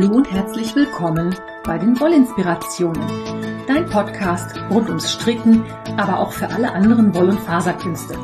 Hallo 0.00 0.14
und 0.14 0.32
herzlich 0.32 0.74
willkommen 0.74 1.36
bei 1.62 1.76
den 1.76 2.00
Wollinspirationen, 2.00 3.02
dein 3.66 3.84
Podcast 3.84 4.56
rund 4.70 4.88
ums 4.88 5.12
Stricken, 5.12 5.62
aber 5.98 6.20
auch 6.20 6.32
für 6.32 6.48
alle 6.48 6.72
anderen 6.72 7.12
Woll- 7.12 7.28
und 7.28 7.40
Faserkünste. 7.40 8.16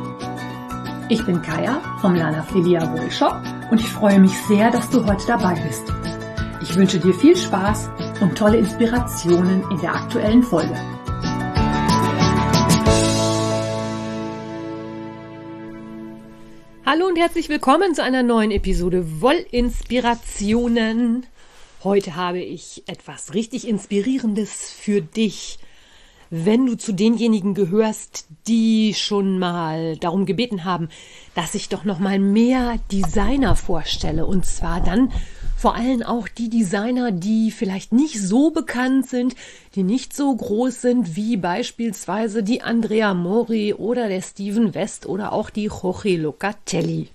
Ich 1.10 1.26
bin 1.26 1.42
Kaya 1.42 1.82
vom 2.00 2.14
Lana 2.14 2.42
Filia 2.44 2.90
Wollshop 2.96 3.36
und 3.70 3.78
ich 3.78 3.88
freue 3.88 4.18
mich 4.18 4.32
sehr, 4.48 4.70
dass 4.70 4.88
du 4.88 5.04
heute 5.04 5.26
dabei 5.26 5.52
bist. 5.66 5.82
Ich 6.62 6.74
wünsche 6.76 6.98
dir 6.98 7.12
viel 7.12 7.36
Spaß 7.36 7.90
und 8.22 8.38
tolle 8.38 8.56
Inspirationen 8.56 9.62
in 9.70 9.78
der 9.78 9.96
aktuellen 9.96 10.42
Folge. 10.42 10.74
Hallo 16.86 17.06
und 17.06 17.18
herzlich 17.18 17.50
willkommen 17.50 17.94
zu 17.94 18.02
einer 18.02 18.22
neuen 18.22 18.50
Episode 18.50 19.20
Wollinspirationen. 19.20 21.26
Heute 21.84 22.16
habe 22.16 22.40
ich 22.40 22.82
etwas 22.86 23.34
richtig 23.34 23.68
Inspirierendes 23.68 24.70
für 24.72 25.02
dich. 25.02 25.58
Wenn 26.30 26.64
du 26.64 26.74
zu 26.74 26.92
denjenigen 26.92 27.52
gehörst, 27.52 28.26
die 28.48 28.94
schon 28.94 29.38
mal 29.38 29.98
darum 29.98 30.24
gebeten 30.24 30.64
haben, 30.64 30.88
dass 31.34 31.54
ich 31.54 31.68
doch 31.68 31.84
noch 31.84 31.98
mal 31.98 32.18
mehr 32.18 32.78
Designer 32.90 33.54
vorstelle 33.56 34.24
und 34.26 34.46
zwar 34.46 34.80
dann 34.80 35.12
vor 35.54 35.74
allem 35.74 36.02
auch 36.02 36.28
die 36.28 36.48
Designer, 36.48 37.12
die 37.12 37.50
vielleicht 37.50 37.92
nicht 37.92 38.20
so 38.20 38.50
bekannt 38.50 39.08
sind, 39.08 39.36
die 39.74 39.82
nicht 39.82 40.16
so 40.16 40.34
groß 40.34 40.80
sind 40.80 41.14
wie 41.14 41.36
beispielsweise 41.36 42.42
die 42.42 42.62
Andrea 42.62 43.12
Mori 43.12 43.74
oder 43.74 44.08
der 44.08 44.22
Steven 44.22 44.74
West 44.74 45.06
oder 45.06 45.32
auch 45.32 45.50
die 45.50 45.66
Jorge 45.66 46.16
Locatelli. 46.16 47.08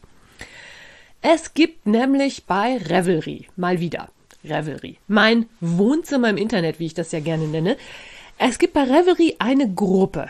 Es 1.22 1.56
gibt 1.56 1.88
nämlich 1.88 2.46
bei 2.46 2.78
Revelry 2.78 3.48
mal 3.58 3.80
wieder 3.80 4.10
Revelry, 4.44 4.98
mein 5.08 5.48
Wohnzimmer 5.60 6.30
im 6.30 6.38
Internet, 6.38 6.80
wie 6.80 6.88
ich 6.88 6.94
das 6.94 7.12
ja 7.12 7.20
gerne 7.20 7.48
nenne. 7.48 7.78
Es 8.38 8.58
gibt 8.60 8.74
bei 8.74 8.84
Revelry 8.84 9.36
eine 9.40 9.72
Gruppe, 9.72 10.30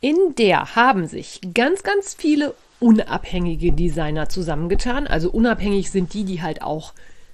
in 0.00 0.34
der 0.36 0.76
haben 0.76 1.06
sich 1.06 1.40
ganz, 1.54 1.82
ganz 1.82 2.14
viele 2.14 2.54
unabhängige 2.80 3.72
Designer 3.72 4.28
zusammengetan. 4.28 5.06
Also 5.06 5.30
unabhängig 5.30 5.90
sind 5.90 6.14
die, 6.14 6.24
die 6.24 6.42
halt 6.42 6.62
auch 6.62 6.92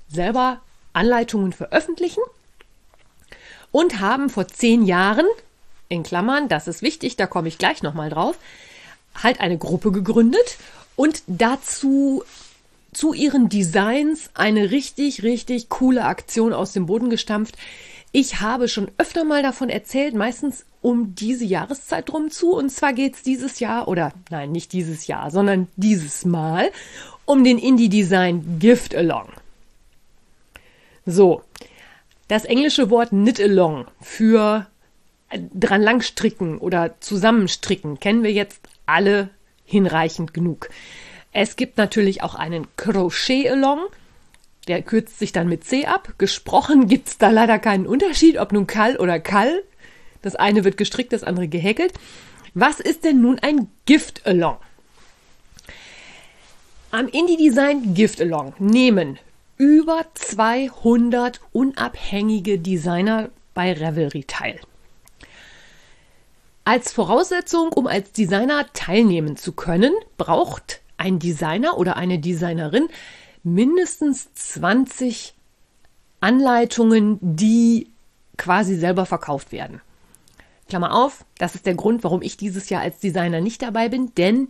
selber 0.08 0.60
Anleitungen 0.92 1.52
veröffentlichen 1.52 2.22
und 3.70 4.00
haben 4.00 4.30
vor 4.30 4.48
zehn 4.48 4.84
Jahren, 4.84 5.26
in 5.88 6.02
Klammern, 6.02 6.48
das 6.48 6.66
ist 6.66 6.80
wichtig, 6.80 7.16
da 7.16 7.26
komme 7.26 7.48
ich 7.48 7.58
gleich 7.58 7.82
nochmal 7.82 8.08
drauf, 8.08 8.38
halt 9.22 9.40
eine 9.40 9.58
Gruppe 9.58 9.92
gegründet 9.92 10.56
und 10.96 11.22
dazu 11.26 12.24
zu 12.94 13.12
ihren 13.12 13.48
Designs 13.48 14.30
eine 14.34 14.70
richtig, 14.70 15.22
richtig 15.22 15.68
coole 15.68 16.04
Aktion 16.04 16.52
aus 16.52 16.72
dem 16.72 16.86
Boden 16.86 17.10
gestampft. 17.10 17.56
Ich 18.12 18.40
habe 18.40 18.68
schon 18.68 18.90
öfter 18.96 19.24
mal 19.24 19.42
davon 19.42 19.68
erzählt, 19.68 20.14
meistens 20.14 20.64
um 20.80 21.14
diese 21.14 21.44
Jahreszeit 21.44 22.08
drum 22.08 22.30
zu. 22.30 22.54
Und 22.54 22.70
zwar 22.70 22.92
geht 22.92 23.14
es 23.14 23.22
dieses 23.22 23.58
Jahr, 23.58 23.88
oder 23.88 24.12
nein, 24.30 24.52
nicht 24.52 24.72
dieses 24.72 25.06
Jahr, 25.06 25.30
sondern 25.30 25.66
dieses 25.76 26.24
Mal 26.24 26.70
um 27.24 27.42
den 27.42 27.58
Indie-Design 27.58 28.58
Gift 28.60 28.94
Along. 28.94 29.28
So, 31.06 31.42
das 32.28 32.44
englische 32.44 32.90
Wort 32.90 33.10
knit 33.10 33.40
along 33.40 33.86
für 34.00 34.66
äh, 35.28 35.40
dran 35.52 35.82
langstricken 35.82 36.58
oder 36.58 36.94
zusammenstricken 37.00 38.00
kennen 38.00 38.22
wir 38.22 38.32
jetzt 38.32 38.60
alle 38.86 39.30
hinreichend 39.64 40.34
genug. 40.34 40.68
Es 41.34 41.56
gibt 41.56 41.78
natürlich 41.78 42.22
auch 42.22 42.36
einen 42.36 42.68
Crochet 42.76 43.50
along, 43.50 43.80
der 44.68 44.82
kürzt 44.82 45.18
sich 45.18 45.32
dann 45.32 45.48
mit 45.48 45.64
C 45.64 45.84
ab. 45.84 46.14
Gesprochen 46.16 46.86
gibt 46.86 47.08
es 47.08 47.18
da 47.18 47.30
leider 47.30 47.58
keinen 47.58 47.86
Unterschied, 47.86 48.38
ob 48.38 48.52
nun 48.52 48.68
Kall 48.68 48.96
oder 48.96 49.18
Kall. 49.18 49.64
Das 50.22 50.36
eine 50.36 50.62
wird 50.62 50.76
gestrickt, 50.76 51.12
das 51.12 51.24
andere 51.24 51.48
gehäkelt. 51.48 51.92
Was 52.54 52.78
ist 52.78 53.04
denn 53.04 53.20
nun 53.20 53.40
ein 53.40 53.68
Gift 53.84 54.24
along? 54.26 54.58
Am 56.92 57.08
Indie 57.08 57.36
Design 57.36 57.94
Gift 57.94 58.20
Along 58.20 58.54
nehmen 58.60 59.18
über 59.58 60.06
200 60.14 61.40
unabhängige 61.50 62.60
Designer 62.60 63.30
bei 63.54 63.72
Revelry 63.72 64.22
teil. 64.22 64.60
Als 66.64 66.92
Voraussetzung, 66.92 67.72
um 67.72 67.88
als 67.88 68.12
Designer 68.12 68.66
teilnehmen 68.72 69.36
zu 69.36 69.50
können, 69.50 69.92
braucht 70.16 70.80
ein 71.04 71.18
Designer 71.18 71.76
oder 71.76 71.96
eine 71.96 72.18
Designerin 72.18 72.88
mindestens 73.42 74.32
20 74.32 75.34
Anleitungen, 76.20 77.18
die 77.20 77.88
quasi 78.38 78.74
selber 78.76 79.04
verkauft 79.04 79.52
werden. 79.52 79.82
Klammer 80.66 80.94
auf, 80.94 81.26
das 81.36 81.54
ist 81.54 81.66
der 81.66 81.74
Grund, 81.74 82.02
warum 82.04 82.22
ich 82.22 82.38
dieses 82.38 82.70
Jahr 82.70 82.80
als 82.80 82.98
Designer 83.00 83.42
nicht 83.42 83.60
dabei 83.60 83.90
bin, 83.90 84.14
denn 84.16 84.48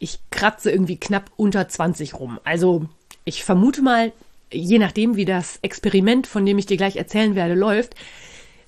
ich 0.00 0.18
kratze 0.30 0.72
irgendwie 0.72 0.96
knapp 0.96 1.30
unter 1.36 1.68
20 1.68 2.14
rum. 2.14 2.40
Also 2.42 2.86
ich 3.24 3.44
vermute 3.44 3.80
mal, 3.80 4.12
je 4.52 4.80
nachdem, 4.80 5.14
wie 5.14 5.24
das 5.24 5.60
Experiment, 5.62 6.26
von 6.26 6.44
dem 6.44 6.58
ich 6.58 6.66
dir 6.66 6.76
gleich 6.76 6.96
erzählen 6.96 7.36
werde, 7.36 7.54
läuft, 7.54 7.94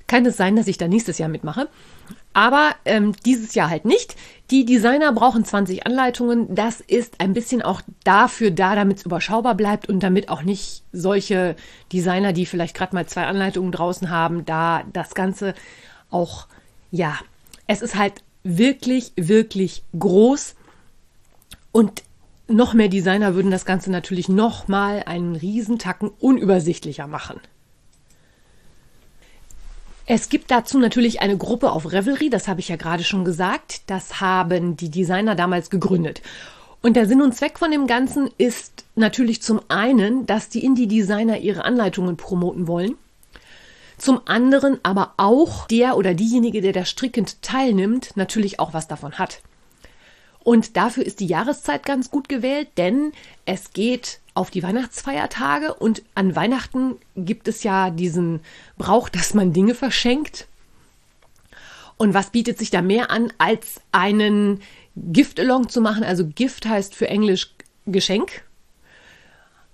kann 0.06 0.26
es 0.26 0.37
sein, 0.37 0.56
dass 0.56 0.66
ich 0.66 0.78
da 0.78 0.88
nächstes 0.88 1.19
Jahr 1.19 1.28
mitmache. 1.28 1.69
Aber 2.34 2.75
ähm, 2.84 3.12
dieses 3.25 3.54
Jahr 3.54 3.70
halt 3.70 3.84
nicht. 3.84 4.16
Die 4.50 4.65
Designer 4.65 5.12
brauchen 5.12 5.44
20 5.44 5.87
Anleitungen. 5.87 6.53
Das 6.54 6.81
ist 6.81 7.20
ein 7.20 7.32
bisschen 7.32 7.62
auch 7.62 7.81
dafür 8.03 8.50
da, 8.50 8.75
damit 8.75 8.98
es 8.98 9.06
überschaubar 9.06 9.54
bleibt 9.54 9.88
und 9.88 10.03
damit 10.03 10.28
auch 10.28 10.43
nicht 10.43 10.82
solche 10.93 11.54
Designer, 11.93 12.32
die 12.32 12.44
vielleicht 12.44 12.76
gerade 12.76 12.94
mal 12.94 13.06
zwei 13.06 13.26
Anleitungen 13.26 13.70
draußen 13.70 14.10
haben, 14.10 14.44
da 14.44 14.82
das 14.93 15.14
Ganze 15.14 15.54
auch, 16.10 16.48
ja, 16.91 17.16
es 17.69 17.82
ist 17.82 17.94
halt 17.94 18.25
wirklich, 18.43 19.12
wirklich 19.16 19.84
groß. 19.98 20.56
Und 21.70 22.03
noch 22.48 22.75
mehr 22.75 22.88
Designer 22.88 23.34
würden 23.34 23.50
das 23.50 23.64
Ganze 23.64 23.91
natürlich 23.91 24.28
noch 24.28 24.69
mal 24.69 25.04
einen 25.06 25.37
Riesentacken 25.37 26.10
unübersichtlicher 26.20 27.06
machen. 27.06 27.41
Es 30.06 30.28
gibt 30.28 30.50
dazu 30.50 30.78
natürlich 30.78 31.22
eine 31.22 31.38
Gruppe 31.38 31.72
auf 31.72 31.91
Revelry, 31.91 32.28
das 32.28 32.47
habe 32.47 32.60
ich 32.60 32.69
ja 32.69 32.76
gerade 32.76 33.04
schon 33.04 33.25
gesagt. 33.25 33.82
Das 33.87 34.20
haben 34.20 34.76
die 34.76 34.91
Designer 34.91 35.34
damals 35.34 35.70
gegründet. 35.70 36.20
Und 36.82 36.97
der 36.97 37.06
Sinn 37.06 37.22
und 37.22 37.34
Zweck 37.34 37.59
von 37.59 37.70
dem 37.70 37.87
Ganzen 37.87 38.28
ist 38.37 38.84
natürlich 38.94 39.41
zum 39.41 39.62
einen, 39.69 40.26
dass 40.26 40.50
die 40.50 40.62
Indie-Designer 40.62 41.38
ihre 41.38 41.64
Anleitungen 41.64 42.19
promoten 42.19 42.69
wollen. 42.69 42.97
Zum 43.97 44.20
anderen 44.26 44.78
aber 44.82 45.14
auch 45.16 45.66
der 45.69 45.97
oder 45.97 46.12
diejenige, 46.12 46.60
der 46.60 46.72
da 46.72 46.84
strickend 46.84 47.41
teilnimmt, 47.41 48.16
natürlich 48.16 48.60
auch 48.60 48.75
was 48.75 48.87
davon 48.87 49.14
hat. 49.14 49.41
Und 50.41 50.76
dafür 50.76 51.06
ist 51.06 51.20
die 51.20 51.26
Jahreszeit 51.26 51.87
ganz 51.87 52.10
gut 52.10 52.28
gewählt, 52.28 52.69
denn 52.76 53.12
es 53.47 53.72
geht 53.72 54.20
auf 54.34 54.50
die 54.50 54.62
Weihnachtsfeiertage 54.62 55.74
und 55.74 56.02
an 56.14 56.34
Weihnachten 56.34 56.96
gibt 57.16 57.46
es 57.48 57.62
ja 57.62 57.90
diesen 57.90 58.40
Brauch, 58.76 59.08
dass 59.08 59.32
man 59.32 59.52
Dinge 59.52 59.74
verschenkt. 59.74 60.46
Und 61.96 62.14
was 62.14 62.30
bietet 62.30 62.58
sich 62.58 62.70
da 62.70 62.82
mehr 62.82 63.10
an, 63.10 63.32
als 63.38 63.80
einen 63.92 64.60
Gift-Along 64.96 65.68
zu 65.68 65.80
machen? 65.80 66.02
Also 66.02 66.26
Gift 66.26 66.66
heißt 66.66 66.94
für 66.94 67.08
Englisch 67.08 67.54
Geschenk. 67.86 68.42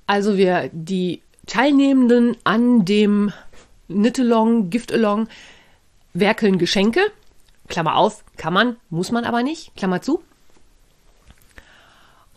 Also 0.07 0.37
wir, 0.37 0.69
die 0.73 1.23
Teilnehmenden 1.47 2.37
an 2.45 2.85
dem 2.85 3.33
Knit-Along, 3.89 4.69
Gift-Along 4.69 5.29
werkeln 6.13 6.59
Geschenke. 6.59 7.01
Klammer 7.69 7.97
auf, 7.97 8.25
kann 8.37 8.53
man, 8.53 8.77
muss 8.91 9.11
man 9.11 9.25
aber 9.25 9.43
nicht, 9.43 9.75
Klammer 9.77 10.03
zu. 10.03 10.23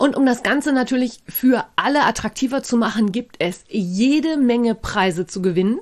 Und 0.03 0.17
um 0.17 0.25
das 0.25 0.43
Ganze 0.43 0.73
natürlich 0.73 1.21
für 1.29 1.63
alle 1.77 2.03
attraktiver 2.03 2.61
zu 2.61 2.75
machen, 2.75 3.13
gibt 3.13 3.37
es 3.39 3.63
jede 3.69 4.35
Menge 4.35 4.75
Preise 4.75 5.27
zu 5.27 5.41
gewinnen. 5.41 5.79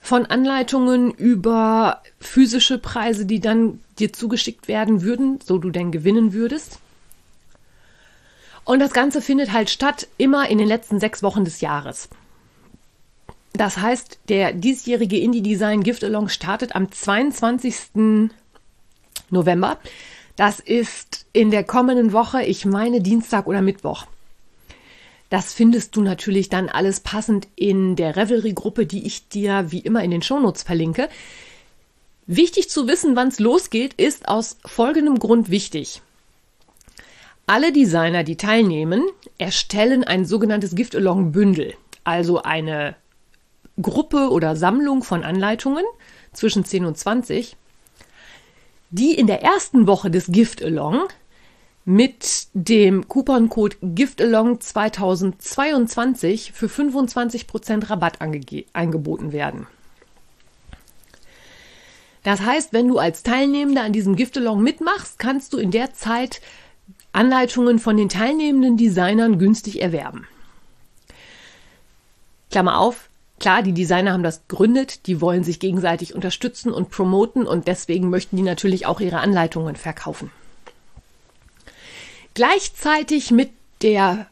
Von 0.00 0.26
Anleitungen 0.26 1.12
über 1.12 2.02
physische 2.18 2.78
Preise, 2.78 3.26
die 3.26 3.38
dann 3.38 3.78
dir 4.00 4.12
zugeschickt 4.12 4.66
werden 4.66 5.02
würden, 5.02 5.38
so 5.40 5.58
du 5.58 5.70
denn 5.70 5.92
gewinnen 5.92 6.32
würdest. 6.32 6.80
Und 8.64 8.80
das 8.80 8.92
Ganze 8.92 9.22
findet 9.22 9.52
halt 9.52 9.70
statt 9.70 10.08
immer 10.16 10.48
in 10.50 10.58
den 10.58 10.66
letzten 10.66 10.98
sechs 10.98 11.22
Wochen 11.22 11.44
des 11.44 11.60
Jahres. 11.60 12.08
Das 13.52 13.78
heißt, 13.78 14.18
der 14.28 14.52
diesjährige 14.52 15.16
Indie 15.16 15.42
Design 15.42 15.84
Gift 15.84 16.02
Along 16.02 16.28
startet 16.28 16.74
am 16.74 16.90
22. 16.90 18.30
November. 19.30 19.78
Das 20.38 20.60
ist 20.60 21.26
in 21.32 21.50
der 21.50 21.64
kommenden 21.64 22.12
Woche, 22.12 22.44
ich 22.44 22.64
meine 22.64 23.00
Dienstag 23.00 23.48
oder 23.48 23.60
Mittwoch. 23.60 24.06
Das 25.30 25.52
findest 25.52 25.96
du 25.96 26.00
natürlich 26.00 26.48
dann 26.48 26.68
alles 26.68 27.00
passend 27.00 27.48
in 27.56 27.96
der 27.96 28.14
Revelry-Gruppe, 28.14 28.86
die 28.86 29.04
ich 29.04 29.28
dir 29.28 29.72
wie 29.72 29.80
immer 29.80 30.04
in 30.04 30.12
den 30.12 30.22
Shownotes 30.22 30.62
verlinke. 30.62 31.08
Wichtig 32.28 32.70
zu 32.70 32.86
wissen, 32.86 33.16
wann 33.16 33.26
es 33.28 33.40
losgeht, 33.40 33.94
ist 33.94 34.28
aus 34.28 34.58
folgendem 34.64 35.18
Grund 35.18 35.50
wichtig. 35.50 36.02
Alle 37.48 37.72
Designer, 37.72 38.22
die 38.22 38.36
teilnehmen, 38.36 39.02
erstellen 39.38 40.04
ein 40.04 40.24
sogenanntes 40.24 40.76
Gift-Along-Bündel, 40.76 41.74
also 42.04 42.42
eine 42.42 42.94
Gruppe 43.82 44.30
oder 44.30 44.54
Sammlung 44.54 45.02
von 45.02 45.24
Anleitungen 45.24 45.84
zwischen 46.32 46.64
10 46.64 46.84
und 46.84 46.96
20, 46.96 47.56
die 48.90 49.14
in 49.14 49.26
der 49.26 49.42
ersten 49.42 49.86
Woche 49.86 50.10
des 50.10 50.26
Gift 50.28 50.62
Along 50.62 51.08
mit 51.84 52.48
dem 52.52 53.08
Couponcode 53.08 53.78
GIFTALONG 53.80 54.60
2022 54.60 56.52
für 56.52 56.66
25% 56.66 57.88
Rabatt 57.88 58.18
angeboten 58.20 59.32
werden. 59.32 59.66
Das 62.24 62.42
heißt, 62.42 62.74
wenn 62.74 62.88
du 62.88 62.98
als 62.98 63.22
Teilnehmender 63.22 63.82
an 63.82 63.94
diesem 63.94 64.16
Giftalong 64.16 64.62
mitmachst, 64.62 65.18
kannst 65.18 65.54
du 65.54 65.58
in 65.58 65.70
der 65.70 65.94
Zeit 65.94 66.42
Anleitungen 67.12 67.78
von 67.78 67.96
den 67.96 68.10
teilnehmenden 68.10 68.76
Designern 68.76 69.38
günstig 69.38 69.80
erwerben. 69.80 70.26
Klammer 72.50 72.78
auf, 72.78 73.07
klar, 73.38 73.62
die 73.62 73.72
Designer 73.72 74.12
haben 74.12 74.22
das 74.22 74.46
gegründet, 74.48 75.06
die 75.06 75.20
wollen 75.20 75.44
sich 75.44 75.60
gegenseitig 75.60 76.14
unterstützen 76.14 76.72
und 76.72 76.90
promoten 76.90 77.46
und 77.46 77.66
deswegen 77.68 78.10
möchten 78.10 78.36
die 78.36 78.42
natürlich 78.42 78.86
auch 78.86 79.00
ihre 79.00 79.18
Anleitungen 79.18 79.76
verkaufen. 79.76 80.30
Gleichzeitig 82.34 83.30
mit 83.30 83.50
der 83.82 84.26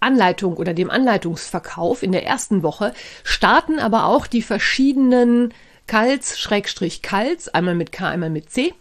Anleitung 0.00 0.56
oder 0.56 0.74
dem 0.74 0.90
Anleitungsverkauf 0.90 2.02
in 2.02 2.12
der 2.12 2.24
ersten 2.24 2.62
Woche 2.62 2.92
starten 3.24 3.78
aber 3.78 4.06
auch 4.06 4.26
die 4.26 4.42
verschiedenen 4.42 5.52
Kals, 5.86 6.38
Schrägstrich 6.38 7.02
Kals, 7.02 7.48
einmal 7.48 7.74
mit 7.74 7.92
K, 7.92 8.08
einmal 8.08 8.30
mit 8.30 8.50
C, 8.50 8.74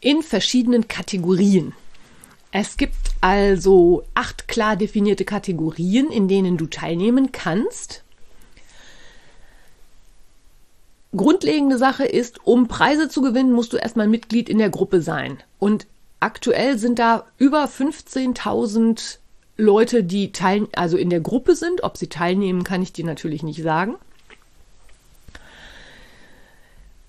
in 0.00 0.22
verschiedenen 0.22 0.88
Kategorien. 0.88 1.72
Es 2.50 2.76
gibt 2.76 2.94
also 3.20 4.04
acht 4.14 4.48
klar 4.48 4.76
definierte 4.76 5.24
Kategorien, 5.24 6.10
in 6.10 6.28
denen 6.28 6.56
du 6.56 6.66
teilnehmen 6.66 7.32
kannst. 7.32 8.03
Grundlegende 11.16 11.78
Sache 11.78 12.04
ist, 12.04 12.46
um 12.46 12.68
Preise 12.68 13.08
zu 13.08 13.22
gewinnen, 13.22 13.52
musst 13.52 13.72
du 13.72 13.76
erstmal 13.76 14.08
Mitglied 14.08 14.48
in 14.48 14.58
der 14.58 14.70
Gruppe 14.70 15.00
sein. 15.00 15.38
Und 15.58 15.86
aktuell 16.20 16.78
sind 16.78 16.98
da 16.98 17.24
über 17.38 17.64
15.000 17.64 19.18
Leute, 19.56 20.02
die 20.02 20.32
teil 20.32 20.66
also 20.74 20.96
in 20.96 21.10
der 21.10 21.20
Gruppe 21.20 21.54
sind. 21.54 21.84
Ob 21.84 21.96
sie 21.96 22.08
teilnehmen, 22.08 22.64
kann 22.64 22.82
ich 22.82 22.92
dir 22.92 23.04
natürlich 23.04 23.42
nicht 23.42 23.62
sagen. 23.62 23.96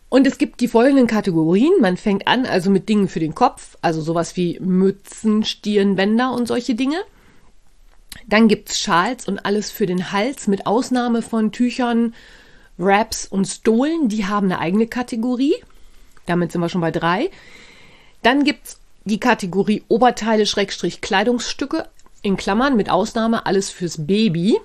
Und 0.09 0.27
es 0.27 0.37
gibt 0.37 0.61
die 0.61 0.67
folgenden 0.67 1.07
Kategorien. 1.07 1.73
Man 1.81 1.97
fängt 1.97 2.27
an 2.27 2.45
also 2.45 2.69
mit 2.69 2.87
Dingen 2.87 3.09
für 3.09 3.19
den 3.19 3.35
Kopf, 3.35 3.77
also 3.81 4.01
sowas 4.01 4.37
wie 4.37 4.59
Mützen, 4.59 5.43
Stirnbänder 5.43 6.31
und 6.31 6.47
solche 6.47 6.75
Dinge. 6.75 6.97
Dann 8.27 8.47
gibt 8.47 8.69
es 8.69 8.79
Schals 8.79 9.27
und 9.27 9.45
alles 9.45 9.71
für 9.71 9.85
den 9.85 10.11
Hals, 10.11 10.47
mit 10.47 10.67
Ausnahme 10.67 11.21
von 11.21 11.51
Tüchern, 11.51 12.13
Wraps 12.77 13.25
und 13.25 13.45
Stolen. 13.45 14.09
Die 14.09 14.25
haben 14.25 14.47
eine 14.47 14.59
eigene 14.59 14.87
Kategorie. 14.87 15.55
Damit 16.25 16.51
sind 16.51 16.61
wir 16.61 16.69
schon 16.69 16.81
bei 16.81 16.91
drei. 16.91 17.29
Dann 18.21 18.43
gibt 18.43 18.67
es 18.67 18.79
die 19.03 19.19
Kategorie 19.19 19.83
Oberteile 19.87 20.45
Schrägstrich 20.45 21.01
Kleidungsstücke 21.01 21.87
in 22.21 22.37
Klammern 22.37 22.75
mit 22.75 22.89
Ausnahme 22.89 23.45
alles 23.45 23.69
fürs 23.69 24.07
Baby. 24.07 24.59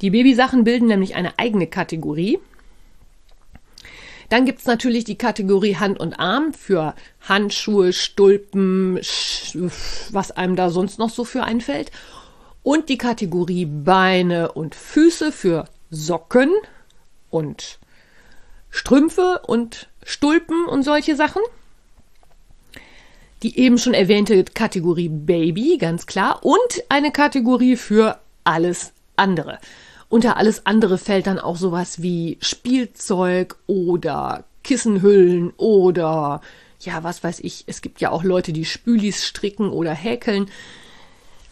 Die 0.00 0.10
Babysachen 0.10 0.64
bilden 0.64 0.88
nämlich 0.88 1.14
eine 1.14 1.38
eigene 1.38 1.66
Kategorie. 1.66 2.38
Dann 4.30 4.46
gibt 4.46 4.60
es 4.60 4.66
natürlich 4.66 5.04
die 5.04 5.18
Kategorie 5.18 5.76
Hand 5.76 6.00
und 6.00 6.18
Arm 6.18 6.54
für 6.54 6.94
Handschuhe, 7.20 7.92
Stulpen, 7.92 8.96
was 10.10 10.30
einem 10.30 10.56
da 10.56 10.70
sonst 10.70 10.98
noch 10.98 11.10
so 11.10 11.24
für 11.24 11.44
einfällt. 11.44 11.90
Und 12.62 12.88
die 12.88 12.98
Kategorie 12.98 13.66
Beine 13.66 14.52
und 14.52 14.74
Füße 14.74 15.30
für 15.30 15.66
Socken 15.94 16.50
und 17.30 17.78
Strümpfe 18.70 19.42
und 19.46 19.88
Stulpen 20.02 20.66
und 20.66 20.82
solche 20.82 21.16
Sachen. 21.16 21.42
Die 23.42 23.58
eben 23.58 23.78
schon 23.78 23.94
erwähnte 23.94 24.42
Kategorie 24.44 25.08
Baby, 25.08 25.78
ganz 25.78 26.06
klar. 26.06 26.44
Und 26.44 26.82
eine 26.88 27.12
Kategorie 27.12 27.76
für 27.76 28.18
alles 28.42 28.92
andere. 29.16 29.58
Unter 30.08 30.36
alles 30.36 30.66
andere 30.66 30.98
fällt 30.98 31.26
dann 31.26 31.38
auch 31.38 31.56
sowas 31.56 32.02
wie 32.02 32.38
Spielzeug 32.40 33.56
oder 33.66 34.44
Kissenhüllen 34.62 35.52
oder 35.56 36.40
ja, 36.80 37.04
was 37.04 37.22
weiß 37.22 37.40
ich. 37.40 37.64
Es 37.66 37.82
gibt 37.82 38.00
ja 38.00 38.10
auch 38.10 38.24
Leute, 38.24 38.52
die 38.52 38.64
Spülis 38.64 39.24
stricken 39.24 39.70
oder 39.70 39.94
häkeln. 39.94 40.50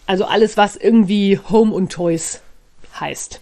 Also 0.06 0.24
alles, 0.24 0.56
was 0.56 0.76
irgendwie 0.76 1.38
Home 1.38 1.72
und 1.72 1.92
Toys 1.92 2.40
heißt. 2.98 3.41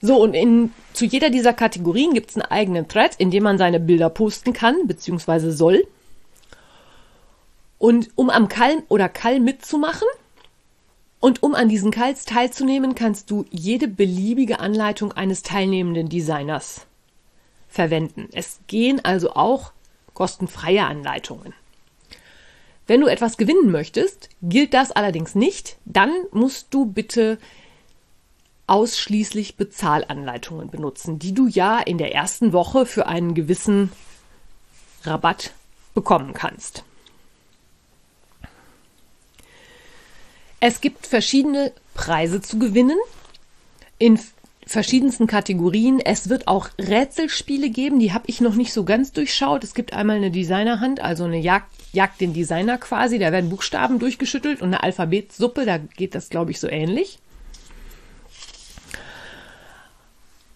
So, 0.00 0.20
und 0.20 0.34
in, 0.34 0.72
zu 0.94 1.04
jeder 1.04 1.30
dieser 1.30 1.52
Kategorien 1.52 2.14
gibt 2.14 2.30
es 2.30 2.36
einen 2.36 2.50
eigenen 2.50 2.88
Thread, 2.88 3.16
in 3.16 3.30
dem 3.30 3.42
man 3.42 3.58
seine 3.58 3.80
Bilder 3.80 4.08
posten 4.08 4.52
kann, 4.52 4.86
beziehungsweise 4.86 5.52
soll. 5.52 5.86
Und 7.78 8.10
um 8.14 8.30
am 8.30 8.48
Kall 8.48 8.82
oder 8.88 9.08
Kall 9.08 9.40
mitzumachen, 9.40 10.08
und 11.20 11.42
um 11.42 11.54
an 11.54 11.68
diesen 11.68 11.90
Kals 11.90 12.24
teilzunehmen, 12.24 12.94
kannst 12.94 13.30
du 13.30 13.44
jede 13.50 13.88
beliebige 13.88 14.58
Anleitung 14.58 15.12
eines 15.12 15.42
teilnehmenden 15.42 16.08
Designers 16.08 16.86
verwenden. 17.68 18.28
Es 18.32 18.60
gehen 18.66 19.04
also 19.04 19.34
auch 19.34 19.72
kostenfreie 20.14 20.84
Anleitungen. 20.84 21.52
Wenn 22.86 23.02
du 23.02 23.06
etwas 23.06 23.36
gewinnen 23.36 23.70
möchtest, 23.70 24.30
gilt 24.42 24.72
das 24.74 24.90
allerdings 24.90 25.34
nicht. 25.34 25.76
Dann 25.84 26.10
musst 26.32 26.68
du 26.70 26.86
bitte 26.86 27.38
ausschließlich 28.70 29.56
Bezahlanleitungen 29.56 30.70
benutzen, 30.70 31.18
die 31.18 31.34
du 31.34 31.48
ja 31.48 31.80
in 31.80 31.98
der 31.98 32.14
ersten 32.14 32.52
Woche 32.52 32.86
für 32.86 33.06
einen 33.06 33.34
gewissen 33.34 33.90
Rabatt 35.02 35.52
bekommen 35.92 36.34
kannst. 36.34 36.84
Es 40.60 40.80
gibt 40.80 41.06
verschiedene 41.06 41.72
Preise 41.94 42.40
zu 42.40 42.60
gewinnen 42.60 42.98
in 43.98 44.20
verschiedensten 44.64 45.26
Kategorien. 45.26 45.98
Es 45.98 46.28
wird 46.28 46.46
auch 46.46 46.68
Rätselspiele 46.78 47.70
geben, 47.70 47.98
die 47.98 48.12
habe 48.12 48.24
ich 48.28 48.40
noch 48.40 48.54
nicht 48.54 48.72
so 48.72 48.84
ganz 48.84 49.10
durchschaut. 49.10 49.64
Es 49.64 49.74
gibt 49.74 49.94
einmal 49.94 50.16
eine 50.16 50.30
Designerhand, 50.30 51.00
also 51.00 51.24
eine 51.24 51.38
Jagd, 51.38 51.72
Jagd 51.92 52.20
den 52.20 52.34
Designer 52.34 52.78
quasi. 52.78 53.18
Da 53.18 53.32
werden 53.32 53.50
Buchstaben 53.50 53.98
durchgeschüttelt 53.98 54.62
und 54.62 54.68
eine 54.68 54.84
Alphabetsuppe, 54.84 55.64
da 55.64 55.78
geht 55.78 56.14
das, 56.14 56.28
glaube 56.28 56.52
ich, 56.52 56.60
so 56.60 56.68
ähnlich. 56.68 57.18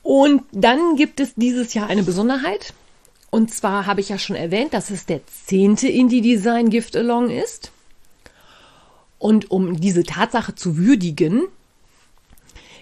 Und 0.04 0.42
dann 0.52 0.96
gibt 0.96 1.18
es 1.18 1.34
dieses 1.34 1.75
Jahr 1.75 1.88
eine 1.88 2.02
Besonderheit. 2.02 2.75
Und 3.30 3.52
zwar 3.52 3.87
habe 3.87 4.00
ich 4.00 4.11
ja 4.11 4.18
schon 4.18 4.37
erwähnt, 4.37 4.75
dass 4.75 4.90
es 4.90 5.06
der 5.06 5.23
zehnte 5.26 5.88
Indie 5.88 6.20
Design 6.20 6.68
Gift 6.70 6.94
Along 6.94 7.30
ist. 7.30 7.73
Und 9.18 9.50
um 9.50 9.80
diese 9.80 10.04
Tatsache 10.04 10.54
zu 10.54 10.76
würdigen, 10.76 11.44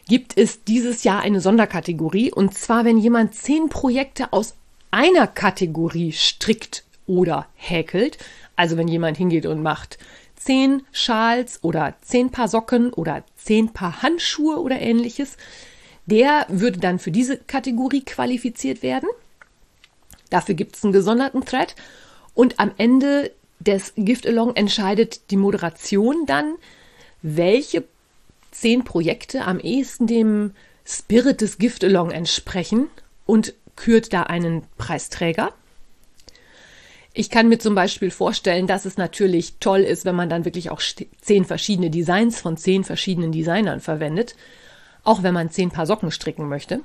gibt 0.09 0.37
es 0.37 0.65
dieses 0.65 1.05
Jahr 1.05 1.21
eine 1.21 1.41
Sonderkategorie. 1.41 2.33
Und 2.33 2.59
zwar, 2.59 2.85
wenn 2.85 2.99
jemand 2.99 3.37
zehn 3.37 3.69
Projekte 3.69 4.33
aus 4.33 4.55
einer 4.91 5.29
Kategorie 5.29 6.11
strickt 6.13 6.83
oder 7.07 7.47
häkelt. 7.55 8.19
Also 8.57 8.77
wenn 8.77 8.89
jemand 8.89 9.17
hingeht 9.17 9.47
und 9.47 9.63
macht 9.63 9.97
zehn 10.35 10.83
Schals 10.91 11.63
oder 11.63 11.95
zehn 12.03 12.31
Paar 12.31 12.49
Socken 12.49 12.93
oder 12.93 13.23
zehn 13.37 13.73
Paar 13.73 14.03
Handschuhe 14.03 14.61
oder 14.61 14.81
ähnliches, 14.81 15.37
der 16.07 16.47
würde 16.49 16.79
dann 16.79 16.99
für 16.99 17.11
diese 17.11 17.37
Kategorie 17.37 18.05
qualifiziert 18.05 18.83
werden. 18.83 19.09
Dafür 20.31 20.55
gibt 20.55 20.77
es 20.77 20.85
einen 20.85 20.93
gesonderten 20.93 21.45
Thread. 21.45 21.75
Und 22.35 22.59
am 22.59 22.73
Ende 22.79 23.31
des 23.61 23.93
Gift 23.97 24.27
Along 24.27 24.57
entscheidet 24.57 25.31
die 25.31 25.37
Moderation 25.37 26.27
dann, 26.27 26.55
welche 27.21 27.85
zehn 28.51 28.85
Projekte 28.85 29.45
am 29.45 29.61
ehesten 29.61 30.07
dem 30.07 30.53
Spirit 30.85 31.41
des 31.41 31.59
Gift 31.59 31.85
Along 31.85 32.11
entsprechen 32.11 32.89
und 33.27 33.55
kürt 33.77 34.13
da 34.13 34.25
einen 34.25 34.65
Preisträger. 34.79 35.53
Ich 37.15 37.29
kann 37.29 37.49
mir 37.49 37.59
zum 37.59 37.75
Beispiel 37.75 38.11
vorstellen, 38.11 38.67
dass 38.67 38.87
es 38.87 38.97
natürlich 38.97 39.55
toll 39.61 39.81
ist, 39.81 40.05
wenn 40.05 40.15
man 40.15 40.31
dann 40.31 40.45
wirklich 40.45 40.71
auch 40.71 40.81
zehn 41.21 41.45
verschiedene 41.45 41.91
Designs 41.91 42.41
von 42.41 42.57
zehn 42.57 42.85
verschiedenen 42.85 43.33
Designern 43.33 43.81
verwendet, 43.81 44.35
auch 45.05 45.23
wenn 45.23 45.35
man 45.35 45.51
zehn 45.51 45.71
Paar 45.71 45.87
Socken 45.87 46.11
stricken 46.11 46.49
möchte. 46.49 46.81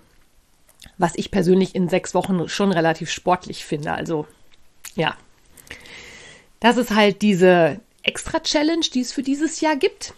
Was 0.98 1.16
ich 1.16 1.32
persönlich 1.32 1.76
in 1.76 1.90
sechs 1.90 2.14
Wochen 2.14 2.48
schon 2.50 2.72
relativ 2.72 3.12
sportlich 3.12 3.66
finde. 3.66 3.92
Also 3.94 4.26
ja, 4.96 5.16
das 6.60 6.78
ist 6.78 6.92
halt 6.92 7.22
diese 7.22 7.80
Extra-Challenge, 8.04 8.86
die 8.94 9.02
es 9.02 9.12
für 9.12 9.24
dieses 9.24 9.62
Jahr 9.62 9.76
gibt. 9.76 10.14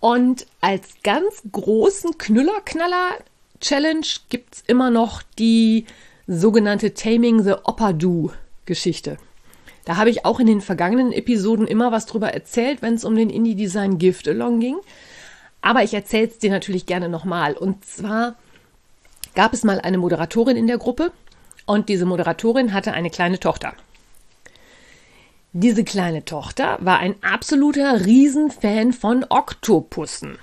Und 0.00 0.46
als 0.60 0.94
ganz 1.02 1.42
großen 1.50 2.18
Knüller-Knaller-Challenge 2.18 4.06
gibt 4.28 4.54
es 4.54 4.64
immer 4.66 4.90
noch 4.90 5.22
die 5.38 5.86
sogenannte 6.26 6.94
Taming 6.94 7.42
the 7.42 7.54
Opadu-Geschichte. 7.64 9.18
Da 9.84 9.96
habe 9.96 10.10
ich 10.10 10.24
auch 10.24 10.38
in 10.38 10.46
den 10.46 10.60
vergangenen 10.60 11.12
Episoden 11.12 11.66
immer 11.66 11.90
was 11.90 12.06
drüber 12.06 12.32
erzählt, 12.32 12.82
wenn 12.82 12.94
es 12.94 13.04
um 13.04 13.16
den 13.16 13.30
Indie-Design 13.30 13.98
Gift 13.98 14.28
Along 14.28 14.60
ging. 14.60 14.76
Aber 15.60 15.82
ich 15.82 15.94
erzähle 15.94 16.28
es 16.28 16.38
dir 16.38 16.50
natürlich 16.50 16.86
gerne 16.86 17.08
nochmal. 17.08 17.54
Und 17.54 17.84
zwar 17.84 18.34
gab 19.34 19.52
es 19.52 19.64
mal 19.64 19.80
eine 19.80 19.98
Moderatorin 19.98 20.56
in 20.56 20.66
der 20.66 20.78
Gruppe 20.78 21.12
und 21.66 21.88
diese 21.88 22.06
Moderatorin 22.06 22.72
hatte 22.72 22.92
eine 22.92 23.10
kleine 23.10 23.38
Tochter. 23.38 23.74
Diese 25.52 25.84
kleine 25.84 26.24
Tochter 26.24 26.78
war 26.80 26.98
ein 26.98 27.14
absoluter 27.22 28.04
Riesenfan 28.04 28.92
von 28.92 29.24
Oktopussen. 29.28 30.38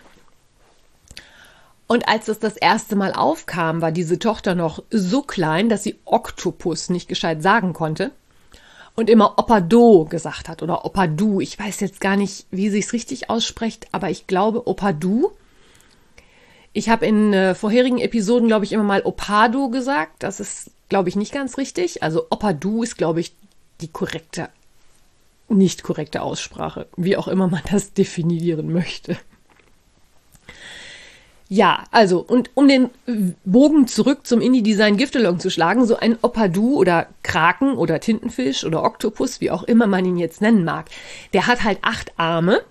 Und 1.87 2.07
als 2.07 2.25
das 2.25 2.39
das 2.39 2.57
erste 2.57 2.95
Mal 2.95 3.13
aufkam, 3.13 3.81
war 3.81 3.91
diese 3.91 4.17
Tochter 4.17 4.55
noch 4.55 4.83
so 4.89 5.21
klein, 5.21 5.69
dass 5.69 5.83
sie 5.83 5.99
Oktopus 6.05 6.89
nicht 6.89 7.07
gescheit 7.07 7.43
sagen 7.43 7.73
konnte 7.73 8.11
und 8.95 9.09
immer 9.09 9.37
Opado 9.37 10.05
gesagt 10.05 10.49
hat 10.49 10.63
oder 10.63 10.85
Opadu. 10.85 11.41
Ich 11.41 11.59
weiß 11.59 11.81
jetzt 11.81 11.99
gar 11.99 12.15
nicht, 12.15 12.45
wie 12.51 12.69
sie 12.69 12.79
es 12.79 12.93
richtig 12.93 13.29
ausspricht, 13.29 13.87
aber 13.91 14.09
ich 14.09 14.27
glaube 14.27 14.67
Opadu. 14.67 15.31
Ich 16.73 16.89
habe 16.89 17.05
in 17.05 17.33
äh, 17.33 17.55
vorherigen 17.55 17.99
Episoden, 17.99 18.47
glaube 18.47 18.65
ich, 18.65 18.73
immer 18.73 18.83
mal 18.83 19.01
Opado 19.03 19.69
gesagt. 19.69 20.23
Das 20.23 20.39
ist, 20.39 20.71
glaube 20.89 21.09
ich, 21.09 21.15
nicht 21.15 21.33
ganz 21.33 21.57
richtig. 21.57 22.03
Also 22.03 22.27
Opadu 22.29 22.83
ist, 22.83 22.97
glaube 22.97 23.19
ich, 23.19 23.33
die 23.81 23.87
korrekte, 23.87 24.49
nicht 25.49 25.83
korrekte 25.83 26.21
Aussprache, 26.21 26.87
wie 26.97 27.17
auch 27.17 27.27
immer 27.27 27.47
man 27.47 27.61
das 27.69 27.93
definieren 27.93 28.71
möchte. 28.71 29.17
Ja, 31.47 31.83
also, 31.91 32.21
und 32.21 32.49
um 32.55 32.67
den 32.67 32.89
Bogen 33.45 33.87
zurück 33.87 34.25
zum 34.25 34.41
Indie-Design 34.41 34.97
Giftelong 34.97 35.39
zu 35.39 35.51
schlagen, 35.51 35.85
so 35.85 35.95
ein 35.95 36.17
Opadu 36.23 36.75
oder 36.75 37.07
Kraken 37.21 37.77
oder 37.77 37.99
Tintenfisch 37.99 38.63
oder 38.63 38.83
Oktopus, 38.83 39.41
wie 39.41 39.51
auch 39.51 39.61
immer 39.63 39.85
man 39.85 40.05
ihn 40.05 40.17
jetzt 40.17 40.41
nennen 40.41 40.63
mag, 40.63 40.89
der 41.33 41.45
hat 41.45 41.63
halt 41.63 41.79
acht 41.83 42.13
Arme. 42.17 42.61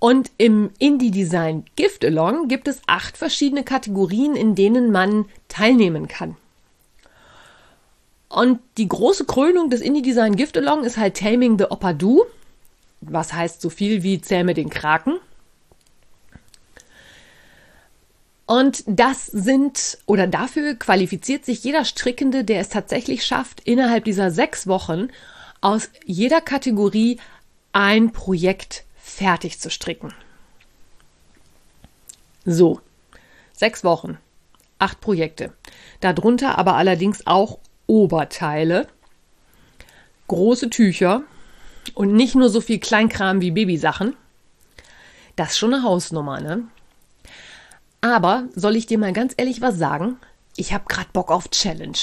Und 0.00 0.32
im 0.36 0.70
Indie-Design 0.78 1.64
Gift-Along 1.76 2.48
gibt 2.48 2.66
es 2.66 2.80
acht 2.86 3.16
verschiedene 3.16 3.62
Kategorien, 3.62 4.34
in 4.34 4.56
denen 4.56 4.90
man 4.90 5.26
teilnehmen 5.46 6.08
kann. 6.08 6.36
Und 8.28 8.58
die 8.76 8.88
große 8.88 9.24
Krönung 9.26 9.70
des 9.70 9.80
Indie-Design 9.80 10.34
Gift-Along 10.34 10.82
ist 10.84 10.96
halt 10.96 11.16
Taming 11.16 11.56
the 11.56 11.66
Opadu, 11.70 12.24
was 13.00 13.32
heißt 13.32 13.60
so 13.60 13.70
viel 13.70 14.02
wie 14.02 14.20
Zähme 14.20 14.54
den 14.54 14.70
Kraken. 14.70 15.18
Und 18.48 18.82
das 18.86 19.26
sind 19.26 19.98
oder 20.06 20.26
dafür 20.26 20.74
qualifiziert 20.74 21.44
sich 21.44 21.62
jeder 21.64 21.84
Strickende, 21.84 22.44
der 22.44 22.62
es 22.62 22.70
tatsächlich 22.70 23.26
schafft, 23.26 23.60
innerhalb 23.60 24.06
dieser 24.06 24.30
sechs 24.30 24.66
Wochen 24.66 25.08
aus 25.60 25.90
jeder 26.06 26.40
Kategorie 26.40 27.20
ein 27.72 28.10
Projekt 28.10 28.84
fertig 28.96 29.60
zu 29.60 29.70
stricken. 29.70 30.14
So, 32.46 32.80
sechs 33.52 33.84
Wochen, 33.84 34.16
acht 34.78 35.02
Projekte. 35.02 35.52
Darunter 36.00 36.56
aber 36.56 36.76
allerdings 36.76 37.26
auch 37.26 37.58
Oberteile, 37.86 38.88
große 40.26 40.70
Tücher 40.70 41.22
und 41.92 42.14
nicht 42.14 42.34
nur 42.34 42.48
so 42.48 42.62
viel 42.62 42.78
Kleinkram 42.78 43.42
wie 43.42 43.50
Babysachen. 43.50 44.16
Das 45.36 45.50
ist 45.50 45.58
schon 45.58 45.74
eine 45.74 45.82
Hausnummer, 45.82 46.40
ne? 46.40 46.66
Aber 48.00 48.44
soll 48.54 48.76
ich 48.76 48.86
dir 48.86 48.98
mal 48.98 49.12
ganz 49.12 49.34
ehrlich 49.36 49.60
was 49.60 49.76
sagen? 49.76 50.16
Ich 50.56 50.72
habe 50.72 50.84
gerade 50.88 51.08
Bock 51.12 51.30
auf 51.30 51.50
Challenge. 51.50 51.98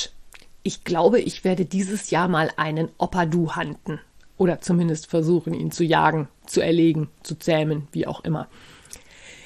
Ich 0.63 0.83
glaube, 0.83 1.19
ich 1.21 1.43
werde 1.43 1.65
dieses 1.65 2.09
Jahr 2.09 2.27
mal 2.27 2.51
einen 2.57 2.89
Opadu 2.97 3.55
handen. 3.55 3.99
Oder 4.37 4.59
zumindest 4.59 5.07
versuchen, 5.07 5.53
ihn 5.53 5.71
zu 5.71 5.85
jagen, 5.85 6.27
zu 6.45 6.59
erlegen, 6.59 7.09
zu 7.23 7.35
zähmen, 7.35 7.87
wie 7.93 8.07
auch 8.07 8.23
immer. 8.25 8.47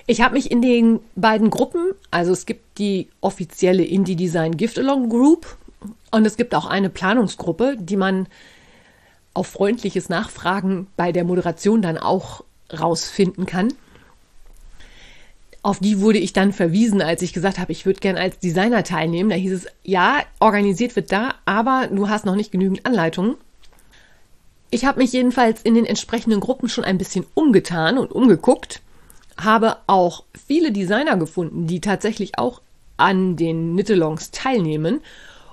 Ich 0.07 0.21
habe 0.21 0.33
mich 0.33 0.49
in 0.49 0.63
den 0.63 1.01
beiden 1.15 1.51
Gruppen, 1.51 1.91
also 2.09 2.31
es 2.31 2.47
gibt 2.47 2.79
die 2.79 3.09
offizielle 3.21 3.83
Indie 3.83 4.15
Design 4.15 4.57
Gift 4.57 4.79
Along 4.79 5.07
Group 5.09 5.55
und 6.09 6.25
es 6.25 6.35
gibt 6.35 6.55
auch 6.55 6.65
eine 6.65 6.89
Planungsgruppe, 6.89 7.77
die 7.79 7.95
man 7.95 8.25
auf 9.35 9.45
freundliches 9.45 10.09
Nachfragen 10.09 10.87
bei 10.97 11.11
der 11.11 11.25
Moderation 11.25 11.83
dann 11.83 11.99
auch 11.99 12.43
rausfinden 12.73 13.45
kann 13.45 13.73
auf 15.61 15.79
die 15.79 15.99
wurde 15.99 16.19
ich 16.19 16.33
dann 16.33 16.53
verwiesen, 16.53 17.01
als 17.01 17.21
ich 17.21 17.33
gesagt 17.33 17.59
habe, 17.59 17.71
ich 17.71 17.85
würde 17.85 17.99
gern 17.99 18.17
als 18.17 18.39
Designer 18.39 18.83
teilnehmen. 18.83 19.29
Da 19.29 19.35
hieß 19.35 19.51
es, 19.51 19.67
ja, 19.83 20.19
organisiert 20.39 20.95
wird 20.95 21.11
da, 21.11 21.35
aber 21.45 21.87
du 21.91 22.09
hast 22.09 22.25
noch 22.25 22.35
nicht 22.35 22.51
genügend 22.51 22.85
Anleitungen. 22.85 23.35
Ich 24.71 24.85
habe 24.85 24.99
mich 24.99 25.11
jedenfalls 25.11 25.61
in 25.61 25.73
den 25.73 25.85
entsprechenden 25.85 26.39
Gruppen 26.39 26.69
schon 26.69 26.83
ein 26.83 26.97
bisschen 26.97 27.25
umgetan 27.33 27.97
und 27.97 28.11
umgeguckt, 28.11 28.81
habe 29.37 29.77
auch 29.87 30.23
viele 30.47 30.71
Designer 30.71 31.17
gefunden, 31.17 31.67
die 31.67 31.81
tatsächlich 31.81 32.37
auch 32.37 32.61
an 32.97 33.35
den 33.35 33.75
Nittelongs 33.75 34.31
teilnehmen 34.31 35.01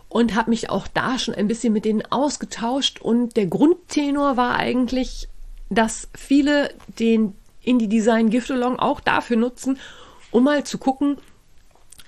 und 0.08 0.34
habe 0.34 0.50
mich 0.50 0.70
auch 0.70 0.86
da 0.88 1.18
schon 1.18 1.34
ein 1.34 1.48
bisschen 1.48 1.72
mit 1.72 1.84
denen 1.84 2.02
ausgetauscht 2.10 3.00
und 3.00 3.36
der 3.36 3.46
Grundtenor 3.46 4.36
war 4.36 4.56
eigentlich, 4.56 5.28
dass 5.70 6.08
viele 6.14 6.70
den 6.98 7.34
Indie 7.66 7.88
Design 7.88 8.30
Gift 8.30 8.50
Along 8.50 8.78
auch 8.78 9.00
dafür 9.00 9.37
nutzen, 9.37 9.78
um 10.30 10.44
mal 10.44 10.64
zu 10.64 10.78
gucken, 10.78 11.18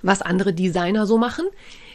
was 0.01 0.21
andere 0.21 0.53
Designer 0.53 1.05
so 1.05 1.17
machen, 1.17 1.45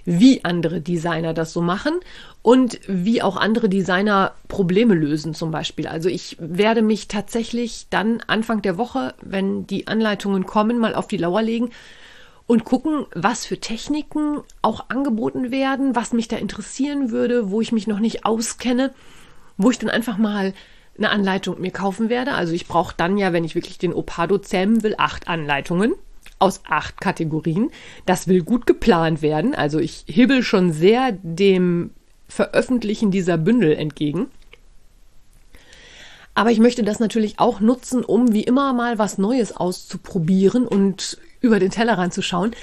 wie 0.05 0.45
andere 0.45 0.81
Designer 0.81 1.33
das 1.33 1.53
so 1.53 1.63
machen 1.63 1.95
und 2.43 2.79
wie 2.87 3.23
auch 3.23 3.37
andere 3.37 3.69
Designer 3.69 4.35
Probleme 4.49 4.95
lösen 4.95 5.35
zum 5.35 5.51
Beispiel. 5.51 5.87
Also 5.87 6.09
ich 6.09 6.37
werde 6.39 6.83
mich 6.83 7.09
tatsächlich 7.09 7.87
dann 7.89 8.21
Anfang 8.27 8.61
der 8.61 8.77
Woche, 8.77 9.15
wenn 9.23 9.67
die 9.67 9.87
Anleitungen 9.87 10.45
kommen, 10.45 10.79
mal 10.79 10.95
auf 10.95 11.09
die 11.09 11.17
Lauer 11.17 11.43
legen 11.43 11.71
und 12.47 12.65
gucken, 12.65 13.07
was 13.15 13.47
für 13.47 13.59
Techniken 13.59 14.43
auch 14.61 14.91
angeboten 14.91 15.51
werden, 15.51 15.97
was 15.97 16.13
mich 16.13 16.29
da 16.29 16.37
interessieren 16.37 17.11
würde, 17.11 17.51
wo 17.51 17.63
ich 17.63 17.73
mich 17.73 17.87
noch 17.87 18.01
nicht 18.01 18.27
auskenne, 18.27 18.93
wo 19.57 19.71
ich 19.71 19.79
dann 19.79 19.89
einfach 19.89 20.19
mal 20.19 20.53
eine 20.97 21.11
Anleitung 21.11 21.61
mir 21.61 21.71
kaufen 21.71 22.09
werde. 22.09 22.33
Also 22.33 22.53
ich 22.53 22.67
brauche 22.67 22.95
dann 22.97 23.19
ja, 23.19 23.33
wenn 23.33 23.45
ich 23.45 23.55
wirklich 23.55 23.79
den 23.79 23.93
Opado 23.93 24.39
zähmen 24.39 24.83
will, 24.83 24.95
acht 24.99 25.29
Anleitungen 25.29 25.95
aus 26.39 26.63
acht 26.69 27.01
Kategorien. 27.01 27.71
Das 28.07 28.29
will 28.29 28.43
gut 28.43 28.67
geplant 28.67 29.23
werden. 29.23 29.55
Also 29.55 29.79
ich 29.79 30.05
hibbel 30.07 30.43
schon 30.43 30.73
sehr 30.73 31.13
dem 31.13 31.91
Veröffentlichen 32.29 33.11
dieser 33.11 33.39
Bündel 33.39 33.75
entgegen. 33.77 34.29
Aber 36.35 36.51
ich 36.51 36.59
möchte 36.59 36.83
das 36.83 36.99
natürlich 36.99 37.39
auch 37.39 37.61
nutzen, 37.61 38.05
um 38.05 38.33
wie 38.33 38.43
immer 38.43 38.73
mal 38.73 38.99
was 38.99 39.19
Neues 39.19 39.57
auszuprobieren 39.57 40.67
und 40.67 41.19
über 41.41 41.61
den 41.61 41.71
Tellerrand 41.71 42.13
zu 42.13 42.23
schauen. 42.23 42.57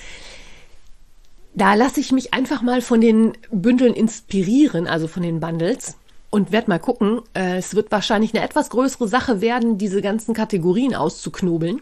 Da 1.53 1.75
lasse 1.75 1.99
ich 1.99 2.11
mich 2.11 2.33
einfach 2.33 2.61
mal 2.61 2.81
von 2.81 3.01
den 3.01 3.33
Bündeln 3.49 3.93
inspirieren, 3.93 4.87
also 4.87 5.07
von 5.07 5.23
den 5.23 5.39
Bundles 5.39 5.97
und 6.31 6.51
werde 6.51 6.69
mal 6.69 6.79
gucken. 6.79 7.21
Äh, 7.35 7.57
es 7.57 7.75
wird 7.75 7.91
wahrscheinlich 7.91 8.33
eine 8.33 8.43
etwas 8.43 8.71
größere 8.71 9.07
Sache 9.07 9.41
werden, 9.41 9.77
diese 9.77 10.01
ganzen 10.01 10.33
Kategorien 10.33 10.95
auszuknobeln. 10.95 11.81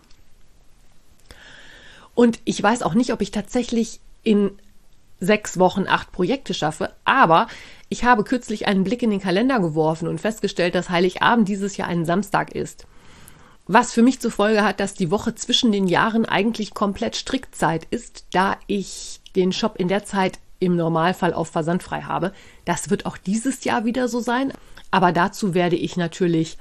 Und 2.13 2.39
ich 2.43 2.61
weiß 2.61 2.81
auch 2.81 2.95
nicht, 2.95 3.13
ob 3.13 3.21
ich 3.21 3.31
tatsächlich 3.31 4.01
in 4.23 4.51
sechs 5.21 5.57
Wochen 5.57 5.85
acht 5.87 6.11
Projekte 6.11 6.53
schaffe, 6.53 6.93
aber 7.05 7.47
ich 7.87 8.03
habe 8.03 8.23
kürzlich 8.23 8.67
einen 8.67 8.83
Blick 8.83 9.03
in 9.03 9.09
den 9.09 9.21
Kalender 9.21 9.59
geworfen 9.59 10.07
und 10.07 10.19
festgestellt, 10.19 10.75
dass 10.75 10.89
Heiligabend 10.89 11.47
dieses 11.47 11.77
Jahr 11.77 11.87
ein 11.87 12.05
Samstag 12.05 12.53
ist. 12.53 12.87
Was 13.67 13.93
für 13.93 14.01
mich 14.01 14.19
zur 14.19 14.31
Folge 14.31 14.63
hat, 14.63 14.79
dass 14.79 14.95
die 14.95 15.11
Woche 15.11 15.35
zwischen 15.35 15.71
den 15.71 15.87
Jahren 15.87 16.25
eigentlich 16.25 16.73
komplett 16.73 17.15
Strickzeit 17.15 17.85
ist, 17.91 18.25
da 18.31 18.57
ich 18.67 19.21
den 19.35 19.51
Shop 19.51 19.75
in 19.77 19.87
der 19.87 20.05
Zeit 20.05 20.39
im 20.59 20.75
Normalfall 20.75 21.33
auf 21.33 21.49
versandfrei 21.49 22.01
habe. 22.01 22.33
Das 22.65 22.89
wird 22.89 23.05
auch 23.05 23.17
dieses 23.17 23.63
Jahr 23.63 23.85
wieder 23.85 24.07
so 24.07 24.19
sein, 24.19 24.53
aber 24.91 25.11
dazu 25.11 25.53
werde 25.53 25.75
ich 25.75 25.97
natürlich 25.97 26.57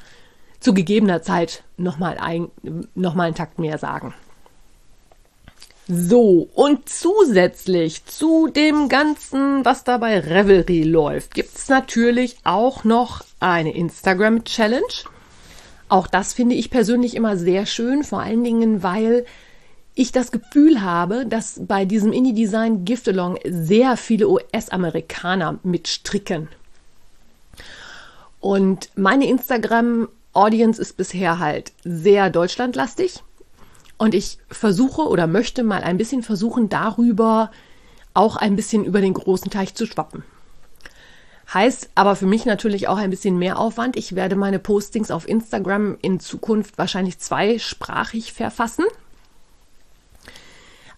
zu 0.60 0.74
gegebener 0.74 1.22
Zeit 1.22 1.62
nochmal 1.76 2.18
ein, 2.18 2.48
noch 2.94 3.16
einen 3.16 3.34
Takt 3.34 3.58
mehr 3.58 3.78
sagen. 3.78 4.14
So, 5.90 6.50
und 6.54 6.86
zusätzlich 6.86 8.04
zu 8.04 8.48
dem 8.48 8.90
Ganzen, 8.90 9.64
was 9.64 9.84
da 9.84 9.96
bei 9.96 10.20
Revelry 10.20 10.82
läuft, 10.82 11.32
gibt 11.32 11.56
es 11.56 11.68
natürlich 11.70 12.36
auch 12.44 12.84
noch 12.84 13.24
eine 13.40 13.74
Instagram-Challenge. 13.74 14.82
Auch 15.88 16.06
das 16.06 16.34
finde 16.34 16.56
ich 16.56 16.68
persönlich 16.68 17.14
immer 17.14 17.38
sehr 17.38 17.64
schön, 17.64 18.04
vor 18.04 18.20
allen 18.20 18.44
Dingen, 18.44 18.82
weil 18.82 19.24
ich 19.98 20.12
das 20.12 20.30
Gefühl 20.30 20.80
habe, 20.80 21.26
dass 21.26 21.60
bei 21.66 21.84
diesem 21.84 22.12
Indie-Design 22.12 22.84
Gift-Along 22.84 23.38
sehr 23.44 23.96
viele 23.96 24.28
US-Amerikaner 24.28 25.58
mitstricken. 25.64 26.48
Und 28.38 28.90
meine 28.94 29.26
Instagram-Audience 29.26 30.80
ist 30.80 30.96
bisher 30.96 31.40
halt 31.40 31.72
sehr 31.82 32.30
deutschlandlastig. 32.30 33.24
Und 33.96 34.14
ich 34.14 34.38
versuche 34.48 35.02
oder 35.02 35.26
möchte 35.26 35.64
mal 35.64 35.82
ein 35.82 35.98
bisschen 35.98 36.22
versuchen, 36.22 36.68
darüber 36.68 37.50
auch 38.14 38.36
ein 38.36 38.54
bisschen 38.54 38.84
über 38.84 39.00
den 39.00 39.14
großen 39.14 39.50
Teich 39.50 39.74
zu 39.74 39.84
schwappen. 39.84 40.22
Heißt 41.52 41.90
aber 41.96 42.14
für 42.14 42.26
mich 42.26 42.44
natürlich 42.44 42.86
auch 42.86 42.98
ein 42.98 43.10
bisschen 43.10 43.36
mehr 43.36 43.58
Aufwand. 43.58 43.96
Ich 43.96 44.14
werde 44.14 44.36
meine 44.36 44.60
Postings 44.60 45.10
auf 45.10 45.26
Instagram 45.26 45.98
in 46.02 46.20
Zukunft 46.20 46.78
wahrscheinlich 46.78 47.18
zweisprachig 47.18 48.32
verfassen. 48.32 48.84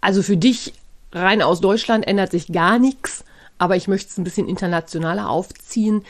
Also 0.00 0.22
für 0.22 0.36
dich 0.36 0.72
rein 1.12 1.42
aus 1.42 1.60
Deutschland 1.60 2.06
ändert 2.06 2.30
sich 2.30 2.48
gar 2.48 2.78
nichts, 2.78 3.24
aber 3.58 3.76
ich 3.76 3.88
möchte 3.88 4.10
es 4.10 4.18
ein 4.18 4.24
bisschen 4.24 4.48
internationaler 4.48 5.28
aufziehen, 5.28 6.04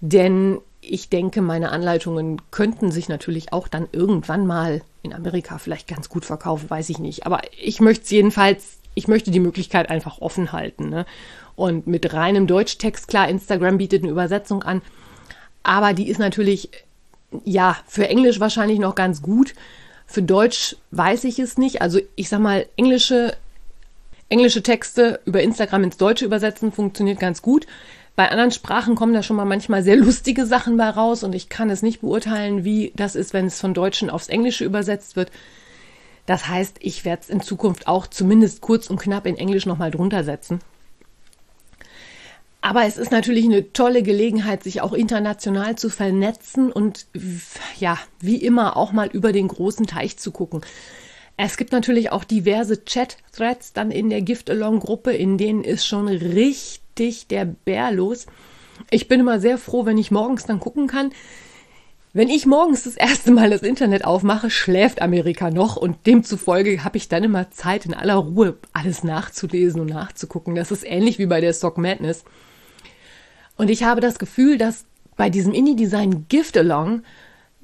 denn 0.00 0.58
ich 0.80 1.08
denke, 1.08 1.42
meine 1.42 1.70
Anleitungen 1.70 2.40
könnten 2.50 2.90
sich 2.90 3.08
natürlich 3.08 3.52
auch 3.52 3.68
dann 3.68 3.88
irgendwann 3.92 4.46
mal 4.46 4.82
in 5.02 5.12
Amerika 5.12 5.58
vielleicht 5.58 5.88
ganz 5.88 6.08
gut 6.08 6.24
verkaufen, 6.24 6.70
weiß 6.70 6.90
ich 6.90 6.98
nicht. 6.98 7.26
Aber 7.26 7.40
ich 7.60 7.80
möchte 7.80 8.04
es 8.04 8.10
jedenfalls, 8.10 8.78
ich 8.94 9.08
möchte 9.08 9.30
die 9.30 9.40
Möglichkeit 9.40 9.90
einfach 9.90 10.20
offen 10.20 10.52
halten. 10.52 10.88
Ne? 10.88 11.06
Und 11.54 11.86
mit 11.86 12.12
reinem 12.12 12.46
Deutschtext, 12.46 13.08
klar, 13.08 13.28
Instagram 13.28 13.78
bietet 13.78 14.02
eine 14.02 14.12
Übersetzung 14.12 14.62
an, 14.62 14.82
aber 15.62 15.92
die 15.92 16.08
ist 16.08 16.18
natürlich, 16.18 16.70
ja, 17.44 17.76
für 17.86 18.08
Englisch 18.08 18.38
wahrscheinlich 18.38 18.78
noch 18.78 18.94
ganz 18.94 19.22
gut. 19.22 19.54
Für 20.06 20.22
Deutsch 20.22 20.76
weiß 20.92 21.24
ich 21.24 21.38
es 21.38 21.58
nicht. 21.58 21.82
Also 21.82 22.00
ich 22.14 22.28
sag 22.28 22.40
mal, 22.40 22.66
englische, 22.76 23.36
englische 24.28 24.62
Texte 24.62 25.20
über 25.26 25.42
Instagram 25.42 25.84
ins 25.84 25.96
Deutsche 25.96 26.24
übersetzen 26.24 26.72
funktioniert 26.72 27.20
ganz 27.20 27.42
gut. 27.42 27.66
Bei 28.14 28.30
anderen 28.30 28.50
Sprachen 28.50 28.94
kommen 28.94 29.12
da 29.12 29.22
schon 29.22 29.36
mal 29.36 29.44
manchmal 29.44 29.82
sehr 29.82 29.96
lustige 29.96 30.46
Sachen 30.46 30.76
bei 30.78 30.88
raus 30.88 31.22
und 31.22 31.34
ich 31.34 31.48
kann 31.50 31.68
es 31.68 31.82
nicht 31.82 32.00
beurteilen, 32.00 32.64
wie 32.64 32.92
das 32.96 33.14
ist, 33.14 33.34
wenn 33.34 33.46
es 33.46 33.60
von 33.60 33.74
Deutschen 33.74 34.08
aufs 34.08 34.28
Englische 34.28 34.64
übersetzt 34.64 35.16
wird. 35.16 35.30
Das 36.24 36.48
heißt, 36.48 36.78
ich 36.80 37.04
werde 37.04 37.22
es 37.22 37.28
in 37.28 37.40
Zukunft 37.40 37.86
auch 37.86 38.06
zumindest 38.06 38.60
kurz 38.60 38.88
und 38.88 39.00
knapp 39.00 39.26
in 39.26 39.36
Englisch 39.36 39.66
nochmal 39.66 39.90
drunter 39.90 40.24
setzen. 40.24 40.60
Aber 42.66 42.84
es 42.84 42.98
ist 42.98 43.12
natürlich 43.12 43.44
eine 43.44 43.72
tolle 43.72 44.02
Gelegenheit, 44.02 44.64
sich 44.64 44.80
auch 44.80 44.92
international 44.92 45.76
zu 45.76 45.88
vernetzen 45.88 46.72
und 46.72 47.06
ja, 47.78 47.96
wie 48.18 48.38
immer 48.42 48.76
auch 48.76 48.90
mal 48.90 49.06
über 49.06 49.30
den 49.30 49.46
großen 49.46 49.86
Teich 49.86 50.16
zu 50.16 50.32
gucken. 50.32 50.62
Es 51.36 51.58
gibt 51.58 51.70
natürlich 51.70 52.10
auch 52.10 52.24
diverse 52.24 52.84
Chat-Threads 52.84 53.72
dann 53.72 53.92
in 53.92 54.10
der 54.10 54.20
Gift-Along-Gruppe, 54.20 55.12
in 55.12 55.38
denen 55.38 55.62
ist 55.62 55.86
schon 55.86 56.08
richtig 56.08 57.28
der 57.28 57.44
Bär 57.44 57.92
los. 57.92 58.26
Ich 58.90 59.06
bin 59.06 59.20
immer 59.20 59.38
sehr 59.38 59.58
froh, 59.58 59.86
wenn 59.86 59.96
ich 59.96 60.10
morgens 60.10 60.42
dann 60.42 60.58
gucken 60.58 60.88
kann. 60.88 61.12
Wenn 62.14 62.28
ich 62.28 62.46
morgens 62.46 62.82
das 62.82 62.96
erste 62.96 63.30
Mal 63.30 63.48
das 63.48 63.62
Internet 63.62 64.04
aufmache, 64.04 64.50
schläft 64.50 65.00
Amerika 65.00 65.52
noch 65.52 65.76
und 65.76 66.04
demzufolge 66.04 66.82
habe 66.82 66.96
ich 66.96 67.08
dann 67.08 67.22
immer 67.22 67.48
Zeit, 67.52 67.86
in 67.86 67.94
aller 67.94 68.16
Ruhe 68.16 68.58
alles 68.72 69.04
nachzulesen 69.04 69.80
und 69.82 69.90
nachzugucken. 69.90 70.56
Das 70.56 70.72
ist 70.72 70.84
ähnlich 70.84 71.20
wie 71.20 71.26
bei 71.26 71.40
der 71.40 71.52
Stock 71.52 71.78
Madness. 71.78 72.24
Und 73.56 73.70
ich 73.70 73.82
habe 73.82 74.00
das 74.00 74.18
Gefühl, 74.18 74.58
dass 74.58 74.84
bei 75.16 75.30
diesem 75.30 75.52
Indie-Design 75.52 76.26
Gift 76.28 76.56
Along, 76.56 77.02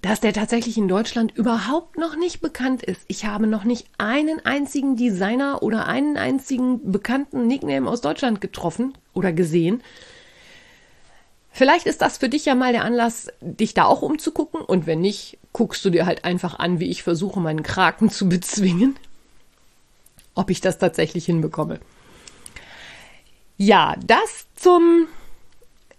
dass 0.01 0.21
der 0.21 0.33
tatsächlich 0.33 0.79
in 0.79 0.89
Deutschland 0.89 1.37
überhaupt 1.37 1.97
noch 1.97 2.17
nicht 2.17 2.41
bekannt 2.41 2.83
ist. 2.83 3.03
Ich 3.07 3.25
habe 3.25 3.47
noch 3.47 3.65
nicht 3.65 3.87
einen 3.99 4.45
einzigen 4.45 4.97
Designer 4.97 5.63
oder 5.63 5.87
einen 5.87 6.17
einzigen 6.17 6.91
bekannten 6.91 7.47
Nickname 7.47 7.89
aus 7.89 8.01
Deutschland 8.01 8.41
getroffen 8.41 8.95
oder 9.13 9.33
gesehen. 9.33 9.83
Vielleicht 11.53 11.87
ist 11.87 12.01
das 12.01 12.17
für 12.17 12.31
dich 12.31 12.47
ja 12.47 12.55
mal 12.55 12.73
der 12.73 12.85
Anlass, 12.85 13.29
dich 13.43 13.75
da 13.75 13.85
auch 13.85 14.03
umzugucken. 14.03 14.63
Und 14.63 14.87
wenn 14.87 15.03
nicht, 15.03 15.39
guckst 15.53 15.85
du 15.85 15.91
dir 15.91 16.07
halt 16.07 16.25
einfach 16.25 16.59
an, 16.59 16.81
wie 16.81 16.91
ich 16.91 17.03
versuche, 17.03 17.41
meinen 17.41 17.63
Kraken 17.63 18.11
zu 18.11 18.29
bezwingen. 18.29 18.97
Ob 20.35 20.49
ich 20.49 20.63
das 20.63 20.79
tatsächlich 20.79 21.27
hinbekomme. 21.27 21.79
Ja, 23.59 23.95
das 24.07 24.47
zum 24.57 25.07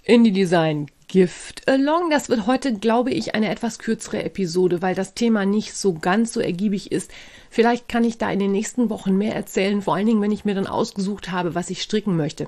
Indie 0.05 0.33
Design 0.33 0.87
Gift 1.07 1.65
Along. 1.69 2.09
Das 2.09 2.27
wird 2.27 2.45
heute, 2.45 2.73
glaube 2.73 3.11
ich, 3.11 3.35
eine 3.35 3.49
etwas 3.49 3.79
kürzere 3.79 4.23
Episode, 4.23 4.81
weil 4.81 4.95
das 4.95 5.13
Thema 5.13 5.45
nicht 5.45 5.73
so 5.75 5.93
ganz 5.93 6.33
so 6.33 6.41
ergiebig 6.41 6.91
ist. 6.91 7.09
Vielleicht 7.49 7.87
kann 7.87 8.03
ich 8.03 8.17
da 8.17 8.29
in 8.29 8.39
den 8.39 8.51
nächsten 8.51 8.89
Wochen 8.89 9.17
mehr 9.17 9.33
erzählen, 9.33 9.81
vor 9.81 9.95
allen 9.95 10.05
Dingen, 10.05 10.21
wenn 10.21 10.31
ich 10.31 10.43
mir 10.43 10.55
dann 10.55 10.67
ausgesucht 10.67 11.31
habe, 11.31 11.55
was 11.55 11.69
ich 11.69 11.81
stricken 11.81 12.17
möchte. 12.17 12.47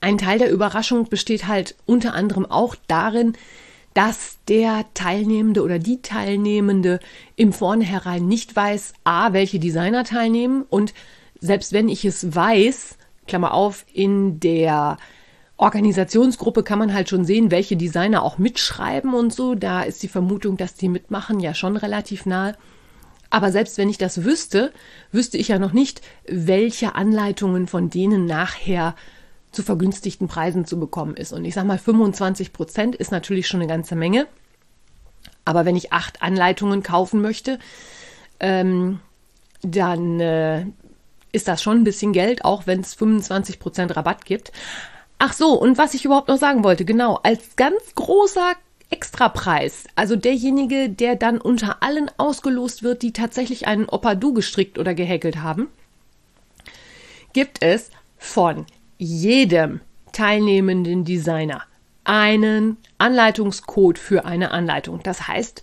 Ein 0.00 0.16
Teil 0.16 0.38
der 0.38 0.50
Überraschung 0.50 1.10
besteht 1.10 1.46
halt 1.46 1.74
unter 1.84 2.14
anderem 2.14 2.46
auch 2.46 2.74
darin, 2.86 3.34
dass 3.92 4.38
der 4.48 4.86
Teilnehmende 4.94 5.62
oder 5.62 5.78
die 5.78 6.00
Teilnehmende 6.00 7.00
im 7.36 7.52
Vornherein 7.52 8.26
nicht 8.26 8.56
weiß, 8.56 8.94
a, 9.04 9.34
welche 9.34 9.58
Designer 9.58 10.04
teilnehmen 10.04 10.64
und 10.70 10.94
selbst 11.38 11.74
wenn 11.74 11.90
ich 11.90 12.06
es 12.06 12.34
weiß, 12.34 12.96
Klammer 13.26 13.52
auf, 13.52 13.84
in 13.92 14.40
der 14.40 14.96
Organisationsgruppe 15.58 16.62
kann 16.62 16.78
man 16.78 16.94
halt 16.94 17.08
schon 17.08 17.24
sehen, 17.24 17.50
welche 17.50 17.76
Designer 17.76 18.22
auch 18.22 18.38
mitschreiben 18.38 19.12
und 19.12 19.32
so. 19.34 19.56
Da 19.56 19.82
ist 19.82 20.02
die 20.02 20.08
Vermutung, 20.08 20.56
dass 20.56 20.74
die 20.74 20.88
mitmachen, 20.88 21.40
ja 21.40 21.52
schon 21.52 21.76
relativ 21.76 22.26
nahe. 22.26 22.56
Aber 23.28 23.50
selbst 23.52 23.76
wenn 23.76 23.90
ich 23.90 23.98
das 23.98 24.24
wüsste, 24.24 24.72
wüsste 25.12 25.36
ich 25.36 25.48
ja 25.48 25.58
noch 25.58 25.72
nicht, 25.72 26.00
welche 26.26 26.94
Anleitungen 26.94 27.66
von 27.66 27.90
denen 27.90 28.24
nachher 28.24 28.94
zu 29.50 29.62
vergünstigten 29.62 30.28
Preisen 30.28 30.64
zu 30.64 30.78
bekommen 30.78 31.16
ist. 31.16 31.32
Und 31.32 31.44
ich 31.44 31.54
sage 31.54 31.66
mal, 31.66 31.78
25 31.78 32.52
Prozent 32.52 32.94
ist 32.94 33.10
natürlich 33.10 33.48
schon 33.48 33.60
eine 33.60 33.68
ganze 33.68 33.96
Menge. 33.96 34.26
Aber 35.44 35.64
wenn 35.64 35.76
ich 35.76 35.92
acht 35.92 36.22
Anleitungen 36.22 36.82
kaufen 36.82 37.20
möchte, 37.20 37.58
ähm, 38.38 39.00
dann 39.62 40.20
äh, 40.20 40.66
ist 41.32 41.48
das 41.48 41.62
schon 41.62 41.78
ein 41.78 41.84
bisschen 41.84 42.12
Geld, 42.12 42.44
auch 42.44 42.66
wenn 42.66 42.80
es 42.80 42.94
25 42.94 43.58
Prozent 43.58 43.96
Rabatt 43.96 44.24
gibt. 44.24 44.52
Ach 45.18 45.32
so, 45.32 45.54
und 45.54 45.78
was 45.78 45.94
ich 45.94 46.04
überhaupt 46.04 46.28
noch 46.28 46.38
sagen 46.38 46.62
wollte, 46.62 46.84
genau, 46.84 47.18
als 47.22 47.56
ganz 47.56 47.94
großer 47.94 48.52
Extrapreis, 48.90 49.84
also 49.96 50.16
derjenige, 50.16 50.88
der 50.88 51.16
dann 51.16 51.40
unter 51.40 51.82
allen 51.82 52.10
ausgelost 52.16 52.82
wird, 52.82 53.02
die 53.02 53.12
tatsächlich 53.12 53.66
einen 53.66 53.88
Opadu 53.88 54.32
gestrickt 54.32 54.78
oder 54.78 54.94
gehäkelt 54.94 55.38
haben, 55.38 55.68
gibt 57.32 57.62
es 57.62 57.90
von 58.16 58.66
jedem 58.96 59.80
teilnehmenden 60.12 61.04
Designer 61.04 61.62
einen 62.04 62.78
Anleitungscode 62.96 63.98
für 63.98 64.24
eine 64.24 64.50
Anleitung. 64.52 65.00
Das 65.02 65.28
heißt, 65.28 65.62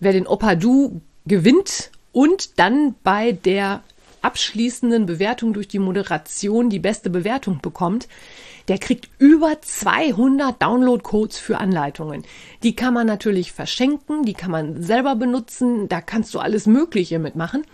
wer 0.00 0.12
den 0.12 0.26
Opadu 0.26 1.02
gewinnt 1.26 1.90
und 2.12 2.58
dann 2.58 2.94
bei 3.04 3.32
der 3.32 3.82
abschließenden 4.22 5.06
Bewertung 5.06 5.52
durch 5.52 5.68
die 5.68 5.78
Moderation 5.78 6.70
die 6.70 6.78
beste 6.78 7.10
Bewertung 7.10 7.60
bekommt, 7.60 8.08
der 8.68 8.78
kriegt 8.78 9.08
über 9.18 9.60
200 9.60 10.60
Download-Codes 10.60 11.38
für 11.38 11.58
Anleitungen. 11.58 12.24
Die 12.62 12.76
kann 12.76 12.94
man 12.94 13.06
natürlich 13.06 13.52
verschenken, 13.52 14.24
die 14.24 14.34
kann 14.34 14.50
man 14.50 14.82
selber 14.82 15.16
benutzen, 15.16 15.88
da 15.88 16.00
kannst 16.00 16.34
du 16.34 16.38
alles 16.38 16.66
Mögliche 16.66 17.18
mitmachen. 17.18 17.64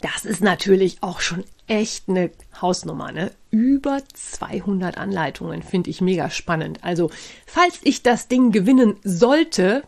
Das 0.00 0.24
ist 0.24 0.42
natürlich 0.42 0.98
auch 1.00 1.20
schon 1.20 1.44
echt 1.66 2.08
eine 2.08 2.30
Hausnummer, 2.60 3.12
ne? 3.12 3.32
Über 3.50 4.00
200 4.12 4.96
Anleitungen 4.98 5.62
finde 5.62 5.90
ich 5.90 6.00
mega 6.00 6.30
spannend. 6.30 6.78
Also, 6.82 7.10
falls 7.46 7.80
ich 7.82 8.02
das 8.02 8.28
Ding 8.28 8.52
gewinnen 8.52 8.96
sollte, 9.02 9.82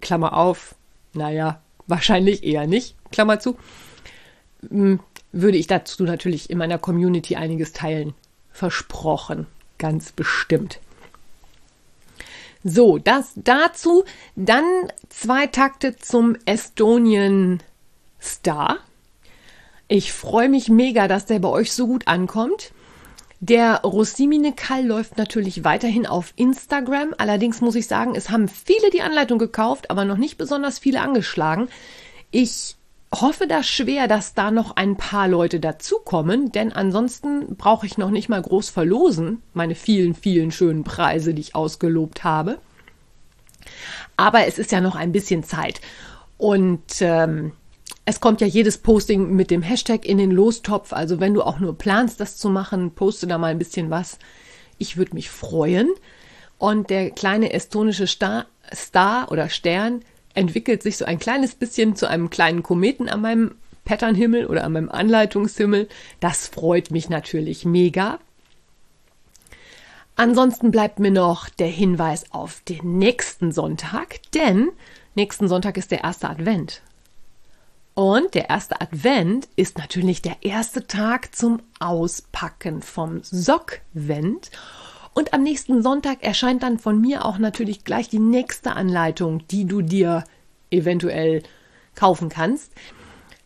Klammer 0.00 0.36
auf, 0.36 0.74
naja, 1.12 1.60
wahrscheinlich 1.86 2.44
eher 2.44 2.66
nicht, 2.66 2.96
Klammer 3.10 3.40
zu, 3.40 3.56
würde 4.62 5.56
ich 5.56 5.66
dazu 5.66 6.04
natürlich 6.04 6.50
in 6.50 6.58
meiner 6.58 6.78
Community 6.78 7.36
einiges 7.36 7.72
teilen 7.72 8.14
versprochen, 8.52 9.46
ganz 9.78 10.12
bestimmt. 10.12 10.80
So, 12.62 12.98
das 12.98 13.32
dazu. 13.36 14.04
Dann 14.36 14.64
zwei 15.08 15.46
Takte 15.46 15.96
zum 15.96 16.36
Estonian 16.44 17.62
Star. 18.20 18.78
Ich 19.88 20.12
freue 20.12 20.48
mich 20.48 20.68
mega, 20.68 21.08
dass 21.08 21.26
der 21.26 21.38
bei 21.38 21.48
euch 21.48 21.72
so 21.72 21.86
gut 21.86 22.06
ankommt. 22.06 22.72
Der 23.40 23.80
Rossimine 23.80 24.52
Kall 24.52 24.86
läuft 24.86 25.16
natürlich 25.16 25.64
weiterhin 25.64 26.06
auf 26.06 26.34
Instagram. 26.36 27.14
Allerdings 27.16 27.62
muss 27.62 27.74
ich 27.74 27.86
sagen, 27.86 28.14
es 28.14 28.28
haben 28.28 28.48
viele 28.48 28.90
die 28.90 29.00
Anleitung 29.00 29.38
gekauft, 29.38 29.90
aber 29.90 30.04
noch 30.04 30.18
nicht 30.18 30.36
besonders 30.36 30.78
viele 30.78 31.00
angeschlagen. 31.00 31.68
Ich 32.30 32.76
hoffe 33.12 33.46
da 33.46 33.62
schwer, 33.62 34.06
dass 34.06 34.34
da 34.34 34.50
noch 34.50 34.76
ein 34.76 34.96
paar 34.96 35.26
Leute 35.26 35.58
dazukommen, 35.58 36.52
denn 36.52 36.72
ansonsten 36.72 37.56
brauche 37.56 37.86
ich 37.86 37.98
noch 37.98 38.10
nicht 38.10 38.28
mal 38.28 38.40
groß 38.40 38.70
verlosen, 38.70 39.42
meine 39.52 39.74
vielen, 39.74 40.14
vielen 40.14 40.52
schönen 40.52 40.84
Preise, 40.84 41.34
die 41.34 41.40
ich 41.40 41.54
ausgelobt 41.54 42.22
habe. 42.22 42.58
Aber 44.16 44.46
es 44.46 44.58
ist 44.58 44.70
ja 44.70 44.80
noch 44.80 44.94
ein 44.94 45.12
bisschen 45.12 45.42
Zeit. 45.42 45.80
Und 46.38 47.00
ähm, 47.00 47.52
es 48.04 48.20
kommt 48.20 48.40
ja 48.40 48.46
jedes 48.46 48.78
Posting 48.78 49.34
mit 49.34 49.50
dem 49.50 49.62
Hashtag 49.62 50.06
in 50.06 50.18
den 50.18 50.30
Lostopf. 50.30 50.92
Also 50.92 51.20
wenn 51.20 51.34
du 51.34 51.42
auch 51.42 51.58
nur 51.58 51.76
planst, 51.76 52.20
das 52.20 52.36
zu 52.36 52.48
machen, 52.48 52.92
poste 52.92 53.26
da 53.26 53.38
mal 53.38 53.48
ein 53.48 53.58
bisschen 53.58 53.90
was. 53.90 54.18
Ich 54.78 54.96
würde 54.96 55.14
mich 55.14 55.30
freuen. 55.30 55.90
Und 56.58 56.90
der 56.90 57.10
kleine 57.10 57.52
estonische 57.52 58.06
Star, 58.06 58.46
Star 58.74 59.30
oder 59.30 59.48
Stern 59.48 60.02
entwickelt 60.34 60.82
sich 60.82 60.96
so 60.96 61.04
ein 61.04 61.18
kleines 61.18 61.54
bisschen 61.54 61.96
zu 61.96 62.08
einem 62.08 62.30
kleinen 62.30 62.62
Kometen 62.62 63.08
an 63.08 63.20
meinem 63.20 63.54
Patternhimmel 63.84 64.46
oder 64.46 64.64
an 64.64 64.72
meinem 64.72 64.90
Anleitungshimmel. 64.90 65.88
Das 66.20 66.46
freut 66.46 66.90
mich 66.90 67.08
natürlich 67.08 67.64
mega. 67.64 68.18
Ansonsten 70.16 70.70
bleibt 70.70 70.98
mir 70.98 71.10
noch 71.10 71.48
der 71.48 71.68
Hinweis 71.68 72.30
auf 72.30 72.60
den 72.68 72.98
nächsten 72.98 73.52
Sonntag, 73.52 74.20
denn 74.34 74.70
nächsten 75.14 75.48
Sonntag 75.48 75.76
ist 75.76 75.90
der 75.90 76.04
erste 76.04 76.28
Advent. 76.28 76.82
Und 77.94 78.34
der 78.34 78.50
erste 78.50 78.80
Advent 78.80 79.48
ist 79.56 79.78
natürlich 79.78 80.22
der 80.22 80.36
erste 80.42 80.86
Tag 80.86 81.34
zum 81.34 81.62
Auspacken 81.78 82.82
vom 82.82 83.22
Sockvent. 83.22 84.50
Und 85.20 85.34
am 85.34 85.42
nächsten 85.42 85.82
Sonntag 85.82 86.22
erscheint 86.22 86.62
dann 86.62 86.78
von 86.78 86.98
mir 86.98 87.26
auch 87.26 87.36
natürlich 87.36 87.84
gleich 87.84 88.08
die 88.08 88.18
nächste 88.18 88.72
Anleitung, 88.72 89.46
die 89.48 89.66
du 89.66 89.82
dir 89.82 90.24
eventuell 90.70 91.42
kaufen 91.94 92.30
kannst. 92.30 92.72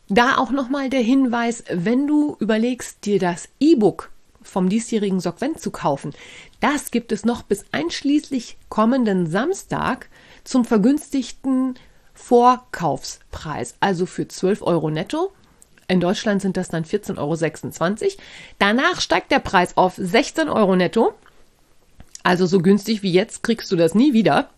Da 0.09 0.37
auch 0.37 0.53
nochmal 0.53 0.89
der 0.89 1.01
Hinweis, 1.01 1.65
wenn 1.69 2.07
du 2.07 2.37
überlegst, 2.39 3.05
dir 3.05 3.19
das 3.19 3.49
E-Book 3.59 4.13
vom 4.41 4.69
diesjährigen 4.69 5.19
Sockvent 5.19 5.59
zu 5.59 5.73
kaufen, 5.73 6.13
das 6.61 6.93
gibt 6.93 7.11
es 7.11 7.25
noch 7.25 7.43
bis 7.43 7.65
einschließlich 7.73 8.57
kommenden 8.69 9.27
Samstag 9.27 10.09
zum 10.45 10.65
vergünstigten 10.65 11.75
Vorkaufspreis, 12.13 13.75
also 13.81 14.07
für 14.07 14.29
12 14.29 14.63
Euro 14.63 14.91
netto. 14.91 15.33
In 15.89 15.99
Deutschland 15.99 16.41
sind 16.41 16.57
das 16.57 16.69
dann 16.69 16.85
14,26 16.85 17.19
Euro. 17.19 18.13
Danach 18.61 19.01
steigt 19.01 19.33
der 19.33 19.41
Preis 19.41 19.77
auf 19.77 19.95
16 19.97 20.49
Euro 20.49 20.77
netto. 20.77 21.15
Also 22.25 22.47
so 22.47 22.59
günstig 22.59 23.03
wie 23.03 23.13
jetzt 23.13 23.45
kriegst 23.45 23.71
du 23.71 23.77
das 23.77 23.95
nie 23.95 24.13
wieder. 24.13 24.51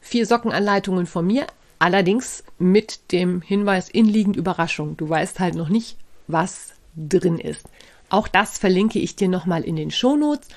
Vier 0.00 0.26
Sockenanleitungen 0.26 1.06
von 1.06 1.26
mir, 1.26 1.46
allerdings 1.78 2.44
mit 2.58 3.10
dem 3.10 3.40
Hinweis 3.40 3.88
inliegend 3.88 4.36
Überraschung. 4.36 4.96
Du 4.96 5.08
weißt 5.08 5.40
halt 5.40 5.56
noch 5.56 5.70
nicht, 5.70 5.96
was 6.28 6.74
drin 6.94 7.40
ist. 7.40 7.66
Auch 8.10 8.28
das 8.28 8.58
verlinke 8.58 8.98
ich 8.98 9.16
dir 9.16 9.28
nochmal 9.28 9.64
in 9.64 9.76
den 9.76 9.90
Shownotes 9.90 10.48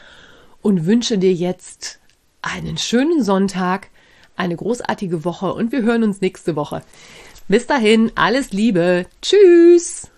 und 0.61 0.85
wünsche 0.85 1.17
dir 1.17 1.33
jetzt 1.33 1.99
einen 2.41 2.77
schönen 2.77 3.23
Sonntag 3.23 3.89
eine 4.35 4.55
großartige 4.55 5.25
Woche 5.25 5.53
und 5.53 5.71
wir 5.71 5.81
hören 5.81 6.03
uns 6.03 6.21
nächste 6.21 6.55
Woche. 6.55 6.83
Bis 7.47 7.65
dahin, 7.67 8.11
alles 8.15 8.51
Liebe. 8.51 9.05
Tschüss. 9.21 10.09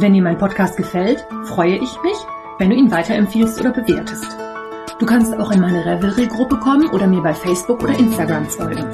Wenn 0.00 0.14
dir 0.14 0.22
mein 0.22 0.38
Podcast 0.38 0.78
gefällt, 0.78 1.26
freue 1.44 1.74
ich 1.74 2.02
mich, 2.02 2.16
wenn 2.58 2.70
du 2.70 2.76
ihn 2.76 2.90
weiterempfiehlst 2.90 3.60
oder 3.60 3.70
bewertest. 3.70 4.24
Du 4.98 5.04
kannst 5.04 5.38
auch 5.38 5.50
in 5.50 5.60
meine 5.60 5.84
Revelry-Gruppe 5.84 6.56
kommen 6.56 6.88
oder 6.88 7.06
mir 7.06 7.20
bei 7.20 7.34
Facebook 7.34 7.82
oder 7.82 7.98
Instagram 7.98 8.46
folgen. 8.46 8.86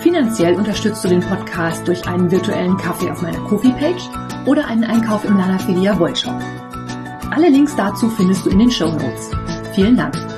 Finanziell 0.00 0.56
unterstützt 0.56 1.04
du 1.04 1.08
den 1.08 1.20
Podcast 1.20 1.86
durch 1.86 2.04
einen 2.08 2.32
virtuellen 2.32 2.76
Kaffee 2.76 3.12
auf 3.12 3.22
meiner 3.22 3.38
Kofi-Page 3.44 4.10
oder 4.44 4.66
einen 4.66 4.82
Einkauf 4.82 5.24
im 5.24 5.38
Lana 5.38 5.58
Filia 5.58 5.96
Wollshop. 6.00 6.34
Alle 7.30 7.48
Links 7.48 7.76
dazu 7.76 8.08
findest 8.08 8.44
du 8.44 8.50
in 8.50 8.58
den 8.58 8.72
Show 8.72 8.90
Notes. 8.90 9.30
Vielen 9.72 9.96
Dank. 9.96 10.33